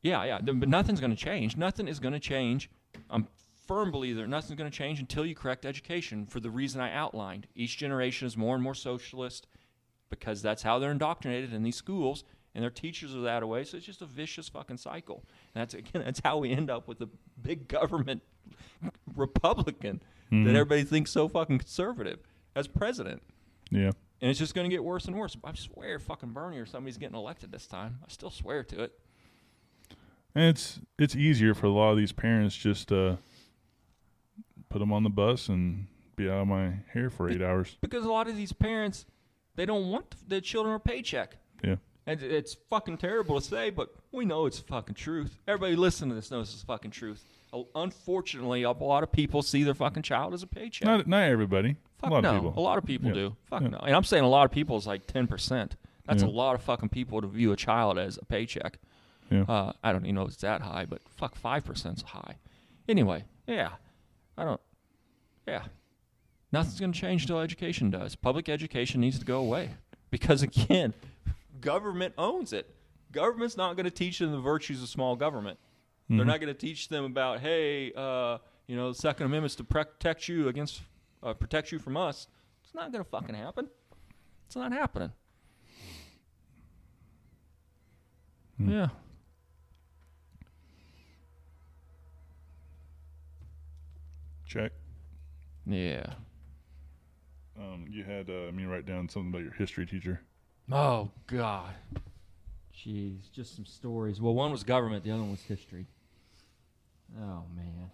[0.03, 1.57] yeah, yeah, th- but nothing's going to change.
[1.57, 2.71] Nothing is going to change.
[3.11, 3.29] I'm
[3.67, 7.47] firm believer nothing's going to change until you correct education for the reason I outlined.
[7.55, 9.47] Each generation is more and more socialist
[10.11, 12.25] because that's how they're indoctrinated in these schools,
[12.55, 13.65] and their teachers are that way.
[13.65, 15.25] So it's just a vicious fucking cycle.
[15.55, 17.09] And that's again, that's how we end up with a
[17.41, 18.23] big government
[19.17, 20.45] Republican Mhm.
[20.47, 22.19] that everybody thinks so fucking conservative
[22.57, 23.23] as president.
[23.71, 23.91] Yeah.
[24.21, 25.37] And it's just going to get worse and worse.
[25.45, 27.99] I swear, fucking Bernie or somebody's getting elected this time.
[28.03, 28.99] I still swear to it.
[30.35, 33.17] And it's it's easier for a lot of these parents just uh,
[34.71, 35.87] put them on the bus and
[36.17, 37.77] be out of my hair for eight hours.
[37.81, 39.05] because a lot of these parents
[39.57, 41.77] they don't want their children a paycheck Yeah.
[42.07, 46.15] And it's fucking terrible to say but we know it's fucking truth everybody listening to
[46.17, 50.35] this knows it's fucking truth Uh, unfortunately a lot of people see their fucking child
[50.35, 51.77] as a paycheck Not not everybody.
[52.01, 52.55] Fuck a lot no of people.
[52.57, 53.15] a lot of people Yeah.
[53.15, 53.69] do fuck Yeah.
[53.69, 55.73] no and i'm saying a lot of people is like 10%
[56.07, 56.29] that's Yeah.
[56.29, 58.79] a lot of fucking people to view a child as a paycheck
[59.31, 59.43] Yeah.
[59.49, 62.37] uh, i don't even know if it's that high but fuck 5% is high
[62.89, 63.71] anyway yeah
[64.37, 64.61] i don't
[65.47, 65.65] yeah
[66.55, 68.15] Nothing's going to change until education does.
[68.15, 69.71] Public education needs to go away
[70.11, 70.93] because, again,
[71.63, 72.69] government owns it.
[73.11, 75.59] Government's not going to teach them the virtues of small government.
[76.09, 76.27] They're Mhm.
[76.27, 80.29] not going to teach them about, hey, uh, you know, the Second Amendment's to protect
[80.29, 80.83] you against,
[81.23, 82.29] uh, protect you from us.
[82.63, 83.71] It's not going to fucking happen.
[84.47, 85.13] It's not happening.
[88.59, 88.71] Hmm.
[88.71, 88.89] Yeah.
[94.47, 94.73] Check.
[95.67, 96.15] Yeah.
[97.59, 100.21] Um, you had uh, me write down something about your history teacher.
[100.73, 101.75] Oh God.
[102.75, 104.23] Jeez, just some stories.
[104.23, 105.87] Well, one was government, the other one was history.
[107.21, 107.91] Oh man.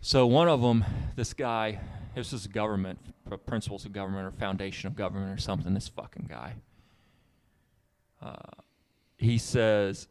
[0.00, 0.82] So one of them,
[1.16, 1.78] this guy,
[2.14, 2.98] this is government,
[3.44, 5.74] principles of government or foundation of government or something.
[5.74, 6.54] This fucking guy.
[8.22, 8.36] Uh,
[9.18, 10.08] he says.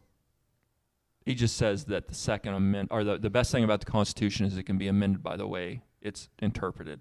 [1.26, 4.46] He just says that the Second Amendment, or the, the best thing about the Constitution
[4.46, 7.00] is it can be amended by the way it's interpreted.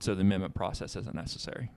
[0.00, 1.70] So the amendment process isn't necessary.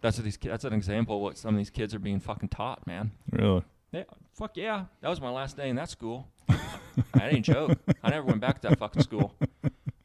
[0.00, 0.36] That's what these.
[0.36, 3.12] That's an example of what some of these kids are being fucking taught, man.
[3.30, 3.62] Really?
[3.92, 4.84] Yeah, fuck yeah.
[5.00, 6.28] That was my last day in that school.
[6.48, 7.78] I ain't joke.
[8.02, 9.34] I never went back to that fucking school.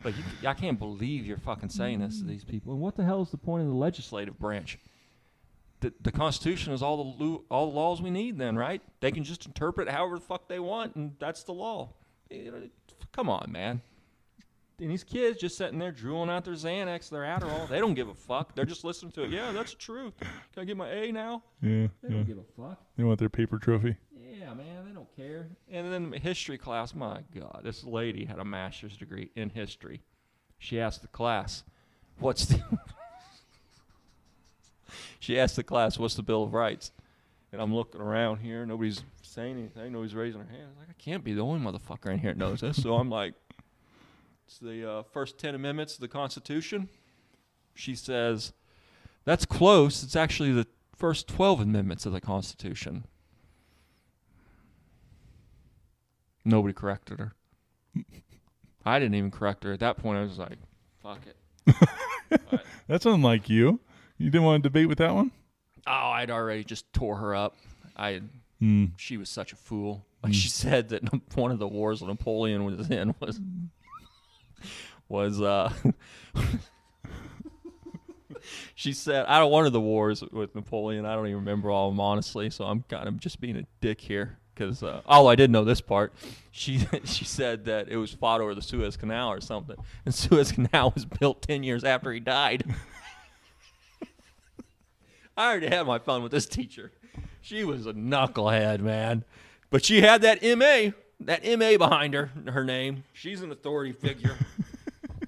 [0.03, 2.73] But you, I can't believe you're fucking saying this to these people.
[2.73, 4.79] And what the hell is the point of the legislative branch?
[5.81, 8.37] The, the Constitution is all the lu- all the laws we need.
[8.37, 8.81] Then, right?
[8.99, 11.89] They can just interpret however the fuck they want, and that's the law.
[12.29, 12.61] You know,
[13.11, 13.81] come on, man.
[14.81, 17.69] And these kids just sitting there drooling out their Xanax, their Adderall.
[17.69, 18.55] They don't give a fuck.
[18.55, 19.29] They're just listening to it.
[19.29, 20.13] Yeah, that's the truth.
[20.19, 21.43] Can I get my A now?
[21.61, 21.87] Yeah.
[22.01, 22.09] They yeah.
[22.09, 22.81] don't give a fuck.
[22.97, 23.95] They want their paper trophy.
[24.11, 25.49] Yeah, man, they don't care.
[25.69, 30.01] And then history class, my God, this lady had a master's degree in history.
[30.57, 31.63] She asked the class,
[32.17, 32.59] "What's the?"
[35.19, 36.91] she asked the class, "What's the Bill of Rights?"
[37.51, 40.69] And I'm looking around here, nobody's saying anything, nobody's raising their hand.
[40.71, 42.81] I'm like, I can't be the only motherfucker in here that knows this.
[42.81, 43.33] So I'm like,
[44.51, 46.89] "It's the uh, first ten amendments of the Constitution."
[47.73, 48.51] She says,
[49.23, 50.03] "That's close.
[50.03, 53.05] It's actually the first twelve amendments of the Constitution."
[56.43, 57.33] Nobody corrected her.
[58.83, 59.71] I didn't even correct her.
[59.71, 60.57] At that point, I was like,
[61.01, 62.59] fuck it.
[62.87, 63.79] That's unlike you.
[64.17, 65.31] You didn't want to debate with that one?
[65.85, 67.55] Oh, I'd already just tore her up.
[67.95, 68.21] I
[68.59, 68.85] Hmm.
[68.97, 70.05] she was such a fool.
[70.23, 71.03] Like she said that
[71.35, 73.39] one of the wars Napoleon was in was
[75.11, 75.71] was uh
[78.75, 81.05] she said I don't of the wars with Napoleon.
[81.05, 83.65] I don't even remember all of them honestly, so I'm kind of just being a
[83.81, 86.13] dick here because uh, oh I did know this part.
[86.51, 90.51] She she said that it was fought over the Suez Canal or something, and Suez
[90.51, 92.63] Canal was built ten years after he died.
[95.37, 96.91] I already had my fun with this teacher.
[97.41, 99.23] She was a knucklehead, man.
[99.69, 100.91] But she had that MA,
[101.21, 103.05] that MA behind her, her name.
[103.13, 104.35] She's an authority figure.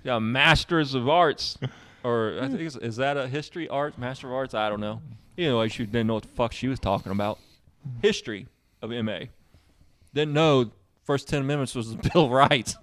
[0.04, 1.58] Yeah, Masters of Arts.
[2.04, 4.54] Or I think it's, is that a history art, Master of Arts?
[4.54, 5.01] I don't know.
[5.38, 7.39] Anyway, she didn't know what the fuck she was talking about.
[8.01, 8.47] History
[8.82, 9.20] of MA.
[10.14, 10.72] Didn't know
[11.04, 12.76] first ten minutes was the Bill of Rights.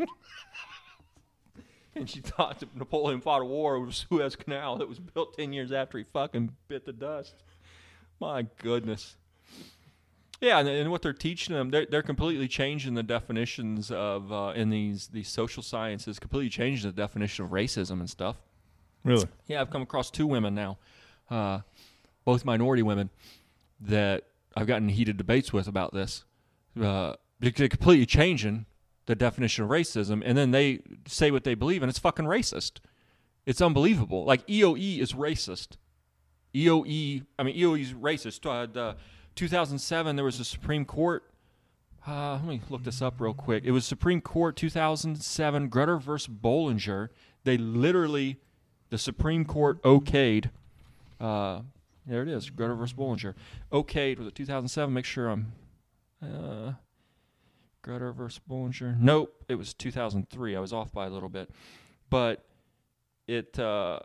[1.94, 5.52] and she thought that Napoleon fought a war over Suez Canal that was built ten
[5.52, 7.34] years after he fucking bit the dust.
[8.20, 9.16] My goodness.
[10.40, 14.52] Yeah, and, and what they're teaching them, they're, they're completely changing the definitions of uh,
[14.56, 18.36] in these these social sciences, completely changing the definition of racism and stuff.
[19.04, 19.26] Really?
[19.46, 20.78] Yeah, I've come across two women now,
[21.30, 21.60] uh,
[22.24, 23.10] both minority women,
[23.80, 24.24] that
[24.56, 26.24] I've gotten heated debates with about this.
[26.80, 28.66] Uh, they're completely changing
[29.06, 32.78] the definition of racism, and then they say what they believe, and it's fucking racist.
[33.46, 34.24] It's unbelievable.
[34.24, 35.76] Like EOE is racist.
[36.54, 38.46] EOE, I mean EOE is racist.
[38.46, 38.96] Uh, the
[39.40, 41.24] 2007, there was a Supreme Court.
[42.06, 43.64] Uh, let me look this up real quick.
[43.64, 47.08] It was Supreme Court 2007, Grutter versus Bollinger.
[47.44, 48.36] They literally
[48.90, 50.50] the Supreme Court okayed.
[51.18, 51.62] Uh,
[52.04, 53.32] there it is, Grutter versus Bollinger.
[53.72, 54.92] Okayed was it 2007?
[54.92, 55.52] Make sure I'm.
[56.22, 56.72] Uh,
[57.82, 59.00] Grutter versus Bollinger.
[59.00, 60.54] Nope, it was 2003.
[60.54, 61.48] I was off by a little bit,
[62.10, 62.44] but
[63.26, 64.00] it uh,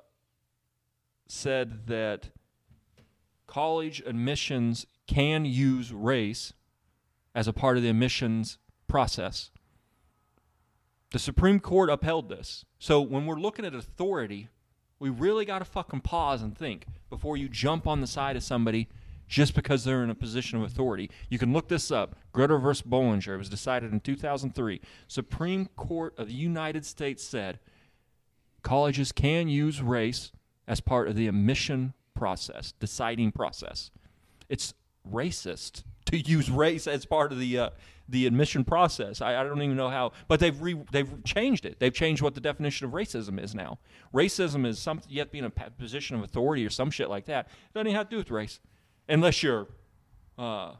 [1.27, 2.29] said that
[3.47, 6.53] college admissions can use race
[7.33, 9.51] as a part of the admissions process.
[11.11, 12.65] The Supreme Court upheld this.
[12.79, 14.49] So when we're looking at authority,
[14.99, 18.43] we really got to fucking pause and think before you jump on the side of
[18.43, 18.87] somebody
[19.27, 21.09] just because they're in a position of authority.
[21.29, 22.15] You can look this up.
[22.33, 23.35] Grutter versus Bollinger.
[23.35, 24.81] It was decided in 2003.
[25.07, 27.59] Supreme Court of the United States said
[28.61, 30.31] colleges can use race
[30.67, 33.91] as part of the admission process, deciding process.
[34.49, 34.73] It's
[35.11, 37.69] racist to use race as part of the uh,
[38.07, 39.21] the admission process.
[39.21, 41.79] I, I, don't even know how, but they've re, they've changed it.
[41.79, 43.79] They've changed what the definition of racism is now.
[44.13, 47.09] Racism is something you have to be in a position of authority or some shit
[47.09, 47.47] like that.
[47.47, 48.59] It doesn't even have to do with race,
[49.09, 49.67] unless you're
[50.37, 50.73] uh,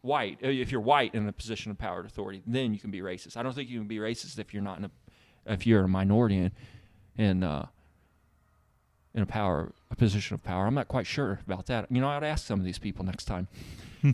[0.00, 0.38] white.
[0.40, 3.36] If you're white in a position of power and authority, then you can be racist.
[3.36, 4.90] I don't think you can be racist if you're not in a
[5.44, 6.52] if you're a minority and
[7.18, 7.64] and uh,
[9.14, 10.66] in a power a position of power.
[10.66, 11.86] I'm not quite sure about that.
[11.90, 13.46] You know, I'd ask some of these people next time.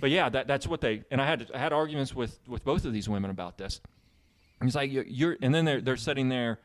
[0.00, 2.84] but yeah, that, that's what they and I had I had arguments with with both
[2.84, 3.80] of these women about this.
[4.60, 6.58] It's like you're, you're and then they're they're sitting there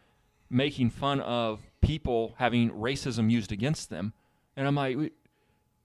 [0.49, 4.13] making fun of people having racism used against them,
[4.57, 4.97] and I'm like,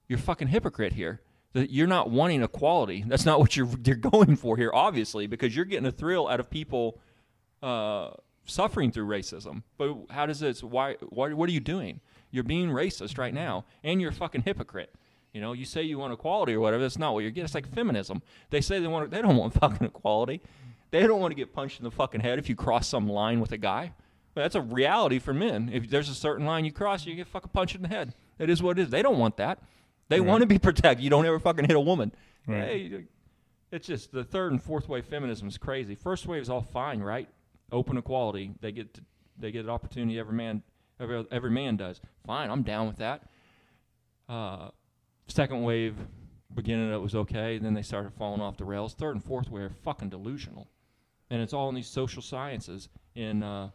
[0.09, 1.21] you're fucking hypocrite here.
[1.53, 3.05] That you're not wanting equality.
[3.07, 6.41] That's not what you're you're going for here, obviously, because you're getting a thrill out
[6.41, 6.99] of people.
[7.61, 8.11] Uh,
[8.45, 9.63] suffering through racism.
[9.77, 10.63] But how does this?
[10.63, 10.95] Why?
[11.09, 11.33] Why?
[11.33, 12.01] What are you doing?
[12.31, 13.45] You're being racist right mm-hmm.
[13.45, 14.95] now, and you're a fucking hypocrite.
[15.33, 16.83] You know, you say you want equality or whatever.
[16.83, 17.45] That's not what you're getting.
[17.45, 18.23] It's like feminism.
[18.51, 19.11] They say they want.
[19.11, 20.41] They don't want fucking equality.
[20.91, 23.41] They don't want to get punched in the fucking head if you cross some line
[23.41, 23.93] with a guy.
[24.35, 25.71] But that's a reality for men.
[25.73, 28.15] If there's a certain line you cross, you get fucking punched in the head.
[28.39, 28.91] That is what it is.
[28.91, 29.59] They don't want that.
[30.09, 30.29] They right.
[30.29, 31.05] want to be protected.
[31.05, 32.13] You don't ever fucking hit a woman.
[32.47, 32.63] Right.
[32.63, 33.05] Hey,
[33.71, 35.95] it's just the third and fourth wave feminism is crazy.
[35.95, 37.29] First wave is all fine, right?
[37.71, 38.53] Open equality.
[38.61, 39.03] They get to,
[39.39, 40.19] they get an opportunity.
[40.19, 40.63] Every man
[41.01, 42.01] every every man does.
[42.27, 43.23] Fine, I'm down with that.
[44.29, 44.69] Uh,
[45.27, 45.97] second wave,
[46.55, 47.59] beginning it was okay.
[47.59, 48.95] Then they started falling off the rails.
[48.95, 50.69] Third and fourth wave are fucking delusional,
[51.31, 53.71] and it's all in these social sciences in uh,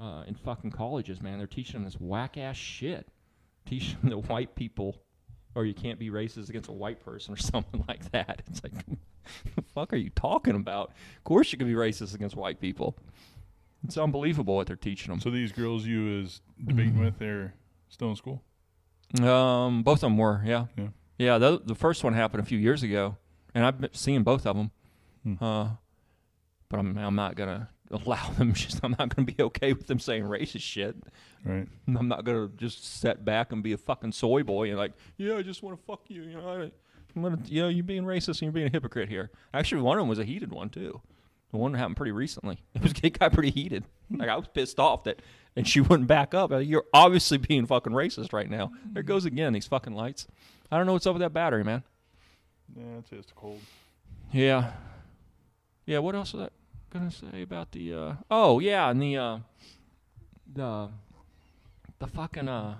[0.00, 1.20] uh, in fucking colleges.
[1.20, 3.08] Man, they're teaching them this whack ass shit,
[3.66, 5.02] teaching the white people,
[5.54, 8.42] or you can't be racist against a white person or something like that.
[8.48, 8.72] It's like,
[9.56, 10.90] the fuck are you talking about?
[11.16, 12.96] Of course you can be racist against white people.
[13.84, 15.20] It's unbelievable what they're teaching them.
[15.20, 17.04] So these girls you was debating mm-hmm.
[17.04, 17.54] with, they're
[17.88, 18.42] still in school.
[19.22, 20.88] Um, both of them were, yeah, yeah.
[21.18, 23.16] Yeah, the, the first one happened a few years ago,
[23.54, 24.70] and I've been seeing both of them.
[25.22, 25.44] Hmm.
[25.44, 25.68] Uh,
[26.68, 28.52] but I'm I'm not gonna allow them.
[28.54, 30.96] Just I'm not gonna be okay with them saying racist shit.
[31.44, 31.68] Right.
[31.86, 35.36] I'm not gonna just sit back and be a fucking soy boy and like, yeah,
[35.36, 36.22] I just want to fuck you.
[36.22, 36.70] You know, I,
[37.14, 39.30] I'm gonna, you know, you're being racist and you're being a hypocrite here.
[39.52, 41.00] Actually, one of them was a heated one too.
[41.52, 42.58] The one happened pretty recently.
[42.74, 43.84] It was it got pretty heated.
[44.10, 45.20] Like I was pissed off that,
[45.54, 46.50] and she wouldn't back up.
[46.62, 48.72] You're obviously being fucking racist right now.
[48.92, 50.26] There goes again these fucking lights.
[50.70, 51.82] I don't know what's up with that battery, man.
[52.76, 53.60] Yeah, it's just cold.
[54.32, 54.72] Yeah,
[55.86, 55.98] yeah.
[55.98, 56.48] What else was I
[56.90, 57.94] gonna say about the?
[57.94, 59.38] uh Oh yeah, and the uh
[60.52, 60.88] the
[61.98, 62.76] the fucking uh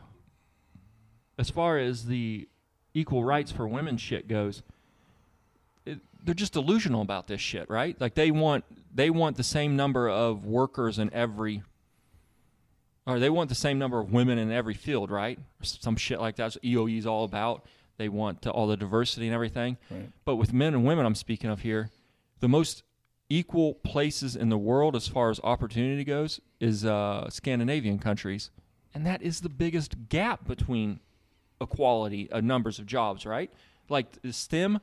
[1.39, 2.49] as far as the
[2.95, 4.63] equal rights for women shit goes
[6.23, 8.01] they're just delusional about this shit, right?
[8.01, 8.65] Like they want
[8.95, 11.63] they want the same number of workers in every
[13.07, 15.39] or they want the same number of women in every field, right?
[15.63, 17.67] Some shit like that's what EOE is all about.
[17.99, 19.77] They want uh, all the diversity and everything.
[19.91, 20.11] Right.
[20.25, 21.91] But with men and women, I'm speaking of here,
[22.41, 22.83] the most
[23.29, 28.51] equal places in the world as far as opportunity goes is uh, Scandinavian countries,
[28.95, 31.01] and that is the biggest gap between
[31.61, 33.27] equality of numbers of jobs.
[33.27, 33.53] Right,
[33.89, 34.81] like the STEM,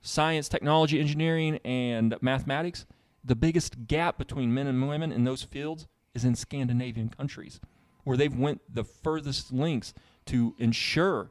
[0.00, 2.86] science, technology, engineering, and mathematics.
[3.24, 7.60] The biggest gap between men and women in those fields is in Scandinavian countries,
[8.04, 9.92] where they've went the furthest lengths
[10.26, 11.30] to ensure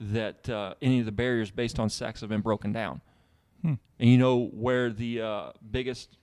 [0.00, 3.00] that uh, any of the barriers based on sex have been broken down.
[3.62, 3.74] Hmm.
[3.98, 6.16] And you know where the uh, biggest,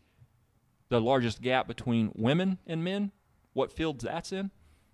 [0.89, 3.11] the largest gap between women and men,
[3.53, 4.51] what fields that's in,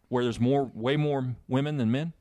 [0.09, 2.13] where there's more, way more women than men,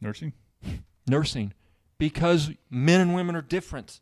[0.00, 0.32] Nursing.
[1.06, 1.52] nursing,
[1.98, 4.00] because men and women are different.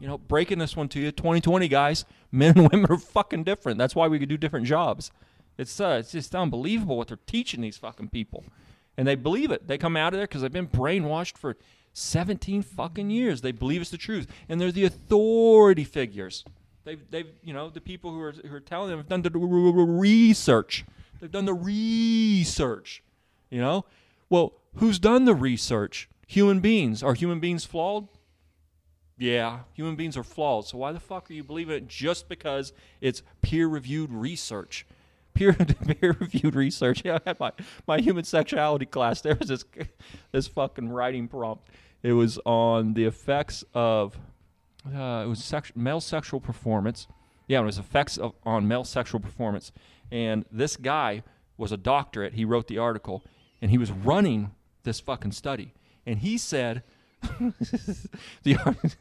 [0.00, 3.78] You know, breaking this one to you, 2020 guys, men and women are fucking different.
[3.78, 5.10] That's why we could do different jobs.
[5.58, 8.44] It's uh, it's just unbelievable what they're teaching these fucking people,
[8.96, 9.66] and they believe it.
[9.66, 11.56] They come out of there because they've been brainwashed for
[11.94, 13.40] 17 fucking years.
[13.40, 16.44] They believe it's the truth, and they're the authority figures.
[16.84, 19.30] They've they've you know the people who are who are telling them have done the
[19.30, 20.84] research.
[21.20, 23.02] They've done the research.
[23.48, 23.86] You know,
[24.28, 26.08] well, who's done the research?
[26.26, 27.02] Human beings.
[27.02, 28.08] Are human beings flawed?
[29.18, 30.66] Yeah, human beings are flawed.
[30.66, 34.86] So why the fuck are you believing it just because it's peer-reviewed research?
[35.34, 35.52] Peer
[36.00, 37.02] peer-reviewed research.
[37.04, 37.52] Yeah, I had my,
[37.86, 39.20] my human sexuality class.
[39.22, 39.64] There was this
[40.32, 41.68] this fucking writing prompt.
[42.02, 44.18] It was on the effects of
[44.86, 47.06] uh, it was sex, male sexual performance.
[47.48, 49.72] Yeah, it was effects of, on male sexual performance.
[50.10, 51.22] And this guy
[51.56, 52.34] was a doctorate.
[52.34, 53.24] He wrote the article,
[53.62, 54.52] and he was running
[54.82, 55.72] this fucking study.
[56.06, 56.82] And he said,
[58.42, 58.56] the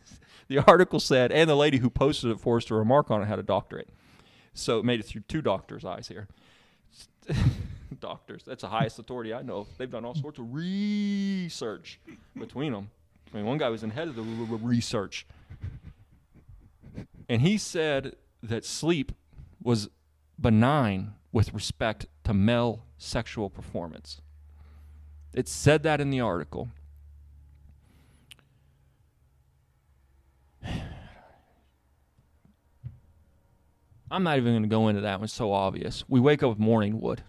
[0.48, 3.26] the article said, and the lady who posted it for us to remark on it
[3.26, 3.90] had a doctorate.
[4.54, 6.28] So it made it through two doctors' eyes here.
[8.00, 8.44] doctors.
[8.46, 9.68] That's the highest authority I know.
[9.78, 12.00] They've done all sorts of research
[12.38, 12.90] between them.
[13.34, 15.26] I mean, one guy was in head of the research.
[17.28, 19.12] And he said that sleep
[19.62, 19.90] was
[20.40, 24.22] benign with respect to male sexual performance.
[25.34, 26.70] It said that in the article.
[34.10, 35.26] I'm not even going to go into that one.
[35.26, 36.04] It's so obvious.
[36.08, 37.24] We wake up with morning wood.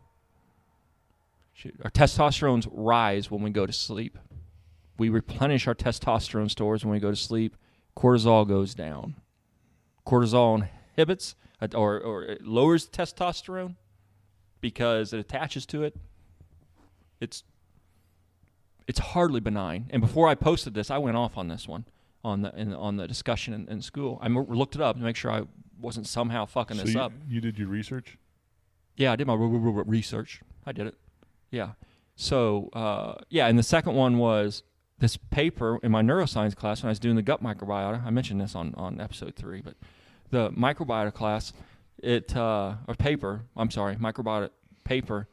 [1.82, 4.18] Our testosterones rise when we go to sleep.
[4.98, 7.56] We replenish our testosterone stores when we go to sleep.
[7.96, 9.16] Cortisol goes down.
[10.06, 13.76] Cortisol inhibits uh, or, or lowers testosterone
[14.60, 15.96] because it attaches to it.
[17.20, 17.42] It's
[18.86, 19.86] it's hardly benign.
[19.90, 21.86] And before I posted this, I went off on this one
[22.26, 24.18] on the in, on the discussion in, in school.
[24.20, 25.42] I looked it up to make sure I
[25.80, 27.12] wasn't somehow fucking So this you, up.
[27.28, 28.18] you did your research.
[28.96, 30.40] Yeah, I did my r- r- r- research.
[30.64, 30.94] I did it.
[31.50, 31.70] Yeah.
[32.16, 34.62] So uh, yeah, and the second one was
[34.98, 38.04] this paper in my neuroscience class when I was doing the gut microbiota.
[38.04, 39.74] I mentioned this on on episode three, but
[40.30, 41.52] the microbiota class,
[42.02, 43.42] it uh, or paper.
[43.56, 44.50] I'm sorry, microbiota
[44.84, 45.28] paper.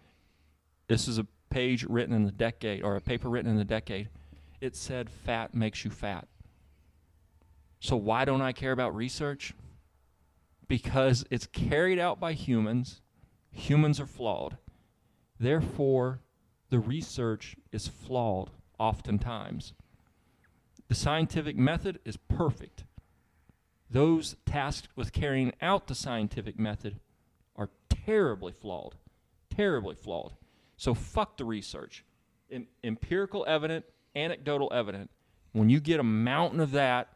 [0.88, 4.10] This is a page written in the decade or a paper written in the decade.
[4.60, 6.28] It said fat makes you fat.
[7.84, 9.54] So why don't I care about research?
[10.70, 13.02] Because it's carried out by humans
[13.52, 14.58] humans are flawed.
[15.38, 16.22] Therefore,
[16.70, 19.74] the research is flawed oftentimes.
[20.88, 22.86] The scientific method is perfect.
[23.90, 27.02] Those tasked with carrying out the scientific method
[27.58, 28.96] are terribly flawed.
[29.54, 30.34] Terribly flawed.
[30.78, 32.06] So, fuck the research.
[32.50, 35.12] Em- empirical evidence, anecdotal evidence.
[35.52, 37.13] When you get a mountain of that,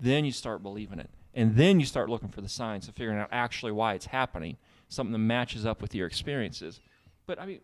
[0.00, 1.10] then you start believing it.
[1.34, 4.56] And then you start looking for the signs of figuring out actually why it's happening,
[4.88, 6.80] something that matches up with your experiences.
[7.26, 7.60] But I mean,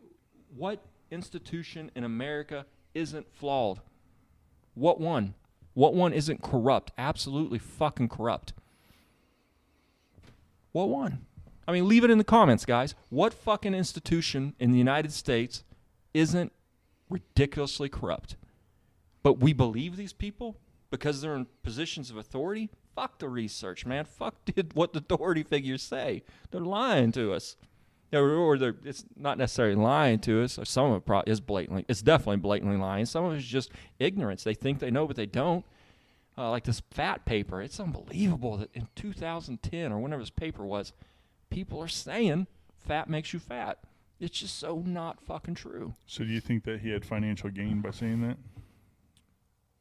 [0.57, 0.81] what
[1.11, 3.81] institution in America isn't flawed?
[4.75, 5.35] What one?
[5.75, 6.93] What one isn't corrupt?
[6.97, 8.53] Absolutely fucking corrupt.
[10.73, 11.27] What one?
[11.67, 12.95] I mean, leave it in the comments, guys.
[13.11, 15.65] What fucking institution in the United States
[16.13, 16.53] isn't
[17.09, 18.37] ridiculously corrupt?
[19.23, 20.57] But we believe these people
[20.95, 22.71] because they're in positions of authority?
[22.95, 24.05] Fuck the research, man.
[24.05, 26.23] Fuck did what the authority figures say.
[26.51, 27.57] They're lying to us.
[28.13, 30.57] Or, they're, it's not necessarily lying to us.
[30.59, 31.85] Or some of it is blatantly.
[31.89, 33.07] It's definitely blatantly lying.
[33.07, 34.45] Some of it's just ignorance.
[34.45, 35.65] They think they know, but they don't.
[36.37, 37.61] Uh, like this fat paper.
[37.63, 40.93] It's unbelievable that in 2010 or whenever this paper was,
[41.49, 43.79] people are saying fat makes you fat.
[44.21, 45.95] It's just so not fucking true.
[46.07, 48.37] So do you think that he had financial gain by saying that?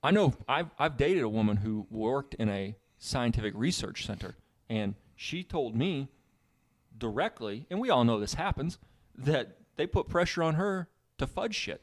[0.03, 4.35] I know I've I've dated a woman who worked in a scientific research center,
[4.69, 6.09] and she told me
[6.97, 8.77] directly, and we all know this happens,
[9.17, 11.81] that they put pressure on her to fudge shit.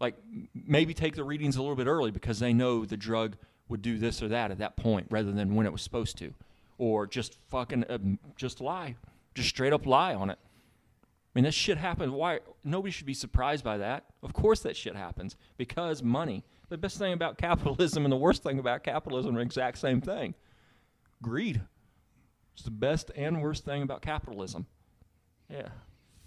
[0.00, 0.16] Like
[0.52, 3.36] maybe take the readings a little bit early because they know the drug
[3.68, 6.34] would do this or that at that point rather than when it was supposed to,
[6.76, 7.98] or just fucking uh,
[8.34, 8.96] just lie,
[9.34, 10.38] just straight up lie on it.
[10.42, 12.10] I mean, this shit happens.
[12.10, 12.40] Why?
[12.64, 14.04] Nobody should be surprised by that.
[14.22, 16.44] Of course, that shit happens because money.
[16.72, 20.00] The best thing about capitalism and the worst thing about capitalism are the exact same
[20.00, 20.32] thing.
[21.20, 21.60] Greed.
[22.54, 24.64] It's the best and worst thing about capitalism.
[25.50, 25.68] Yeah,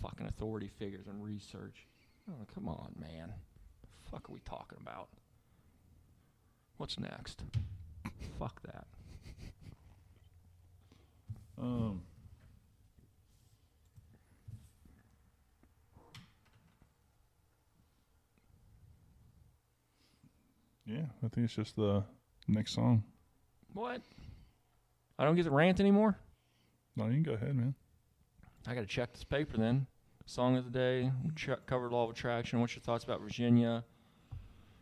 [0.04, 1.88] fucking authority figures and research.
[2.30, 3.34] Oh, come on, man.
[3.82, 5.08] The fuck are we talking about?
[6.78, 7.41] What's next?
[8.38, 8.86] Fuck that.
[11.60, 12.04] Um,
[20.86, 22.03] yeah, I think it's just the
[22.47, 23.03] next song.
[23.73, 24.01] What?
[25.17, 26.17] I don't get to rant anymore?
[26.95, 27.75] No, you can go ahead, man.
[28.67, 29.88] I got to check this paper then.
[30.25, 32.59] Song of the day, ch- covered law of attraction.
[32.59, 33.83] What's your thoughts about Virginia?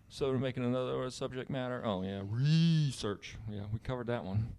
[0.07, 1.81] So we're making another subject matter.
[1.83, 3.35] Oh yeah, research.
[3.49, 4.53] Yeah, we covered that one.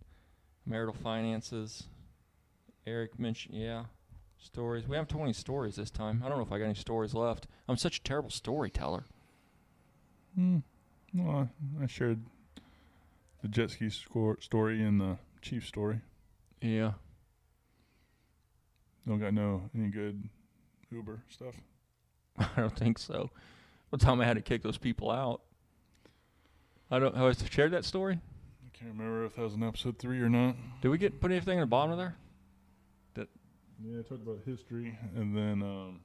[0.66, 1.84] Marital finances.
[2.86, 3.84] Eric mentioned yeah,
[4.36, 4.86] stories.
[4.86, 6.22] We haven't told any stories this time.
[6.24, 7.47] I don't know if I got any stories left.
[7.68, 9.05] I'm such a terrible storyteller.
[10.34, 10.59] Hmm.
[11.15, 11.49] Well,
[11.81, 12.21] I, shared
[13.41, 16.01] the jet ski score story and the chief story.
[16.61, 16.93] Yeah.
[19.07, 20.29] Don't got no any good
[20.91, 21.55] Uber stuff.
[22.39, 23.31] I don't think so.
[23.91, 25.43] One time I had to kick those people out.
[26.91, 27.17] I don't.
[27.17, 28.19] Have I shared that story?
[28.65, 30.57] I can't remember if that was in episode three or not.
[30.81, 32.17] Did we get put anything in the bottom of there?
[33.83, 36.01] Yeah, I talked about history and then um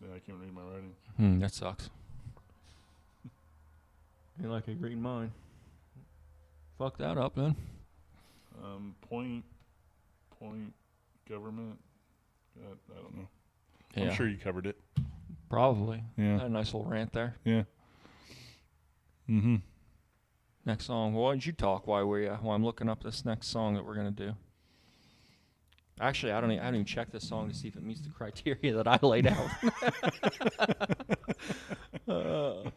[0.00, 0.92] Yeah, I can't read my writing.
[1.16, 1.90] Hmm, that sucks.
[4.40, 5.32] Ain't like a green mine.
[6.78, 7.56] Fuck that up, then.
[8.62, 9.44] Um point
[10.38, 10.72] point
[11.28, 11.78] government.
[12.56, 13.28] God, I don't know.
[13.96, 14.76] Yeah, I'm sure you covered it.
[15.48, 16.02] probably.
[16.16, 16.34] Yeah.
[16.38, 17.34] Had a nice little rant there.
[17.44, 17.62] Yeah.
[19.28, 19.56] Mm-hmm.
[20.64, 21.14] Next song.
[21.14, 23.84] Why don't you talk while we uh, while I'm looking up this next song that
[23.84, 24.34] we're gonna do?
[26.00, 26.50] Actually, I don't.
[26.52, 28.86] Even, I haven't even checked this song to see if it meets the criteria that
[28.86, 29.48] I laid out.
[32.08, 32.70] Uh,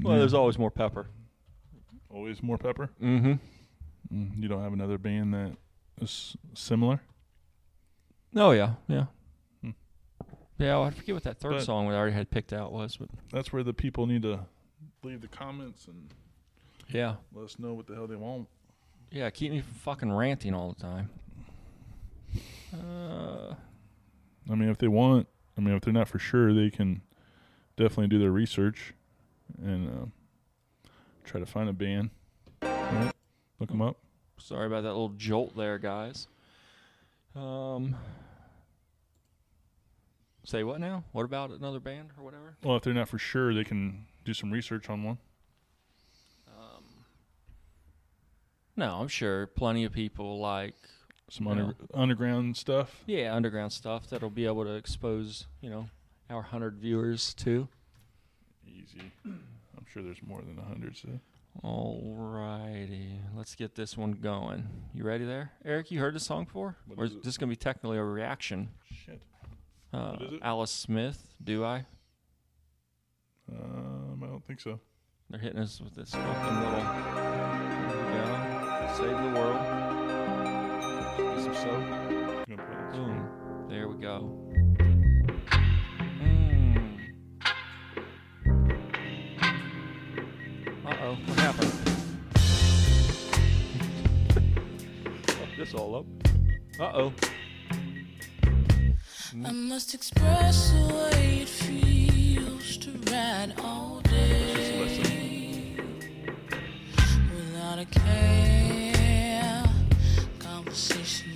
[0.00, 1.06] well, there's always more pepper.
[2.10, 2.88] always more pepper.
[3.02, 3.32] Mm-hmm.
[4.14, 5.52] Mm, you don't have another band that
[6.00, 7.00] is similar.
[8.34, 9.04] Oh yeah, yeah.
[9.62, 9.70] Hmm.
[10.58, 12.96] Yeah, well, I forget what that third But- song we already had picked out was,
[12.96, 14.40] but That's where the people need to
[15.02, 16.08] leave the comments and
[16.88, 18.48] yeah, let us know what the hell they want.
[19.10, 19.28] yeah.
[19.30, 21.10] Keep me from fucking ranting all the time.
[22.74, 23.54] Uh,
[24.50, 27.02] I mean, if they want, I mean, if they're not for sure, they can
[27.76, 28.94] definitely do their research
[29.62, 30.88] and uh,
[31.24, 32.10] try to find a band.
[32.62, 33.12] Right?
[33.60, 33.96] Look them up.
[34.38, 36.26] sorry about that little jolt there, guys.
[37.34, 37.96] Um,
[40.44, 41.04] say what now?
[41.12, 42.56] What about another band or whatever?
[42.62, 45.18] Well, if they're not for sure, they can do some research on one.
[46.48, 46.84] Um,
[48.76, 50.76] no, I'm sure plenty of people like
[51.30, 51.52] Some Yeah.
[51.52, 53.02] under, underground stuff.
[53.06, 55.88] yeah underground stuff that'll be able to expose you know
[56.30, 57.68] our hundred viewers to.
[58.66, 59.12] Easy.
[59.24, 60.96] I'm sure there's more than a hundred.
[60.96, 61.08] So
[61.62, 64.66] Alrighty, let's get this one going.
[64.92, 65.90] You ready there, Eric?
[65.90, 68.70] You heard this song before, What or is is this gonna be technically a reaction?
[68.90, 69.20] shit.
[69.92, 70.40] Uh, What is it?
[70.42, 71.86] Alice Smith, do I?
[73.50, 74.80] Um, I don't think so.
[75.30, 76.84] They're hitting us with this fucking little.
[78.12, 78.94] Go.
[78.96, 79.83] Save the world.
[81.64, 82.60] Screen.
[82.92, 83.16] Boom.
[83.68, 84.30] There we go.
[86.20, 87.00] Mm.
[90.84, 91.72] Uh oh, what happened?
[95.26, 96.06] Fuck this all up.
[96.78, 97.12] Uh oh.
[99.44, 105.76] I must express the way it feels to ride all day
[107.34, 109.64] without a care,
[110.38, 111.33] conversation and a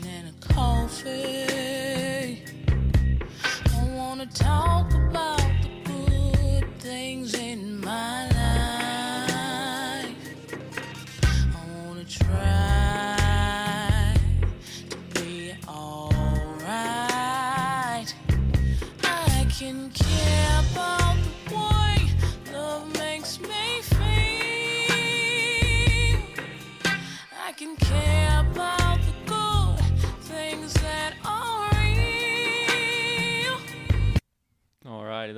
[0.59, 2.43] coffee.
[3.76, 4.97] I wanna talk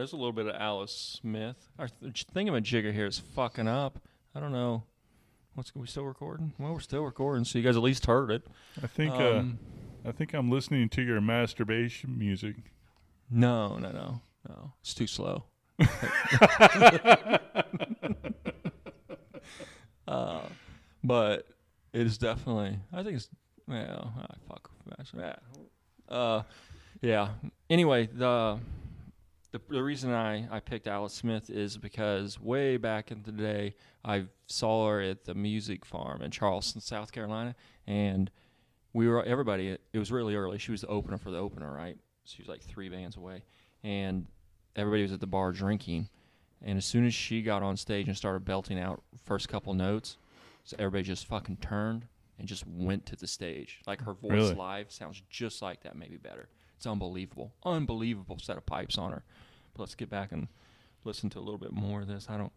[0.01, 1.69] there's a little bit of Alice Smith.
[1.79, 3.99] Our th- thingamajigger here is fucking up.
[4.35, 4.85] I don't know.
[5.53, 6.55] What's we still recording?
[6.59, 8.47] Well, we're still recording, so you guys at least heard it.
[8.83, 9.59] I think Um,
[10.03, 12.73] uh, I think I'm listening to your masturbation music.
[13.31, 14.73] No, no, no, no.
[14.81, 15.45] It's too slow.
[20.09, 20.41] uh,
[21.05, 21.47] but
[21.93, 22.79] it is definitely.
[22.91, 23.29] I think it's.
[23.69, 24.71] Well, ah, fuck.
[25.15, 25.37] Yeah.
[26.09, 26.43] Uh,
[27.03, 27.29] yeah.
[27.69, 28.59] Anyway, the,
[29.53, 33.75] the the reason I I picked Alice Smith is because way back in the day
[34.05, 37.55] I saw her at the Music Farm in Charleston, South Carolina,
[37.87, 38.31] and
[38.93, 39.77] we were everybody.
[39.93, 40.59] It was really early.
[40.59, 41.97] She was the opener for the opener, right?
[42.25, 43.43] She was like three bands away,
[43.83, 44.27] and
[44.77, 46.09] everybody was at the bar drinking.
[46.63, 50.19] And as soon as she got on stage and started belting out first couple notes,
[50.65, 52.07] so everybody just fucking turned
[52.39, 53.81] and just went to the stage.
[53.87, 54.55] Like her voice Really?
[54.55, 56.49] live sounds just like that, maybe better.
[56.81, 59.23] It's unbelievable, unbelievable set of pipes on her.
[59.75, 60.49] But let's get back and
[61.05, 62.27] listen to a little bit more of this.
[62.31, 62.55] I don't.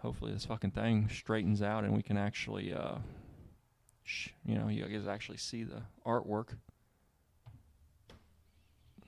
[0.00, 2.96] Hopefully, this fucking thing straightens out and we can actually, uh,
[4.04, 6.48] sh- you know, you guys actually see the artwork.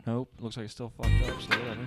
[0.06, 1.42] Nope, looks like it's still fucked up.
[1.42, 1.86] So whatever.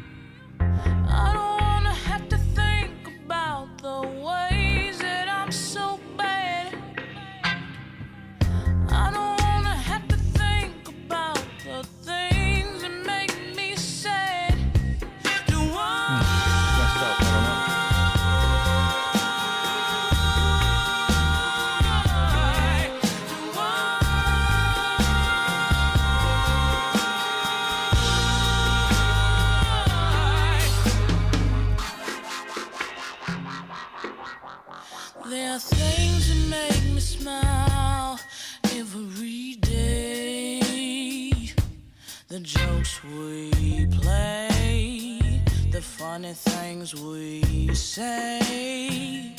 [43.20, 49.36] We play, the funny things we say.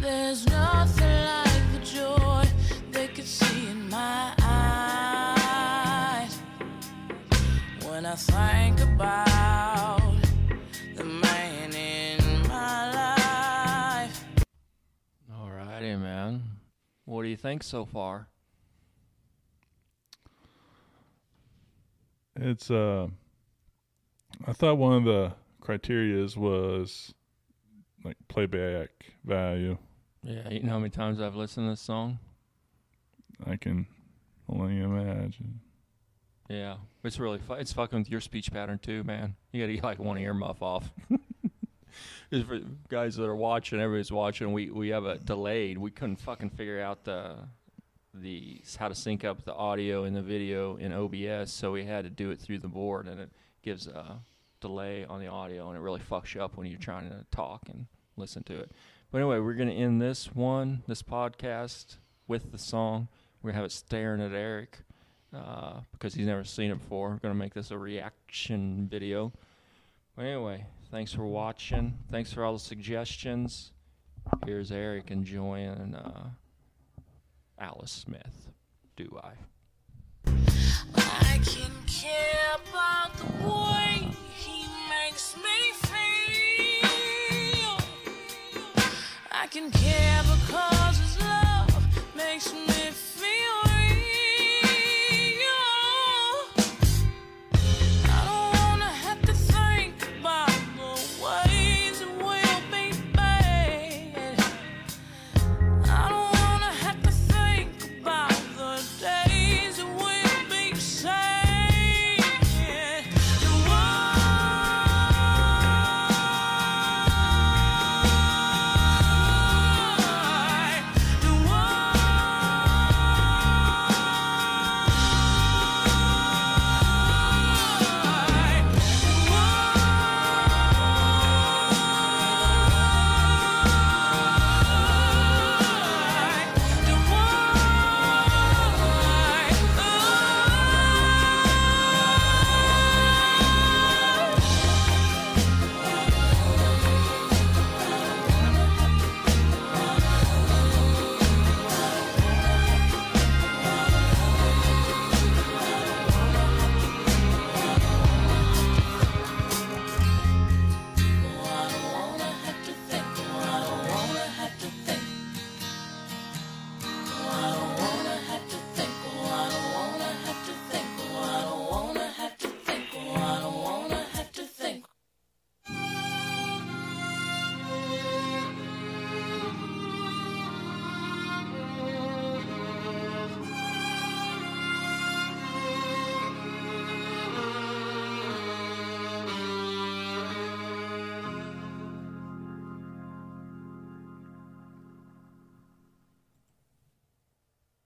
[0.00, 2.44] There's nothing like the joy
[2.90, 6.38] they could see in my eyes
[7.86, 10.16] when I think about
[10.96, 14.24] the man in my life.
[15.32, 16.42] Alrighty, man.
[17.04, 18.28] What do you think so far?
[22.36, 23.08] It's uh
[24.46, 25.32] I thought one of the
[25.62, 27.14] criterias was
[28.04, 28.90] like playback
[29.24, 29.78] value.
[30.22, 32.18] Yeah, you know how many times I've listened to this song?
[33.46, 33.86] I can
[34.48, 35.60] only imagine.
[36.48, 39.34] Yeah, it's really fu- it's fucking with your speech pattern too, man.
[39.52, 40.90] You gotta get like one ear muff off.
[42.30, 44.52] For guys that are watching, everybody's watching.
[44.52, 45.78] We we have a delayed.
[45.78, 47.36] We couldn't fucking figure out the
[48.20, 52.04] the how to sync up the audio and the video in OBS, so we had
[52.04, 53.30] to do it through the board, and it
[53.62, 54.20] gives a
[54.60, 57.62] delay on the audio, and it really fucks you up when you're trying to talk
[57.68, 57.86] and
[58.16, 58.70] listen to it.
[59.10, 63.08] But anyway, we're gonna end this one, this podcast, with the song.
[63.42, 64.78] We're gonna have it staring at Eric
[65.34, 67.10] uh, because he's never seen it before.
[67.10, 69.32] We're gonna make this a reaction video.
[70.16, 71.98] But anyway, thanks for watching.
[72.10, 73.72] Thanks for all the suggestions.
[74.44, 76.30] Here's Eric enjoying uh,
[77.58, 78.48] Alice Smith.
[78.96, 79.32] Do I?
[80.96, 83.24] I can care about the
[84.36, 87.78] he makes me feel.
[89.32, 90.20] I can care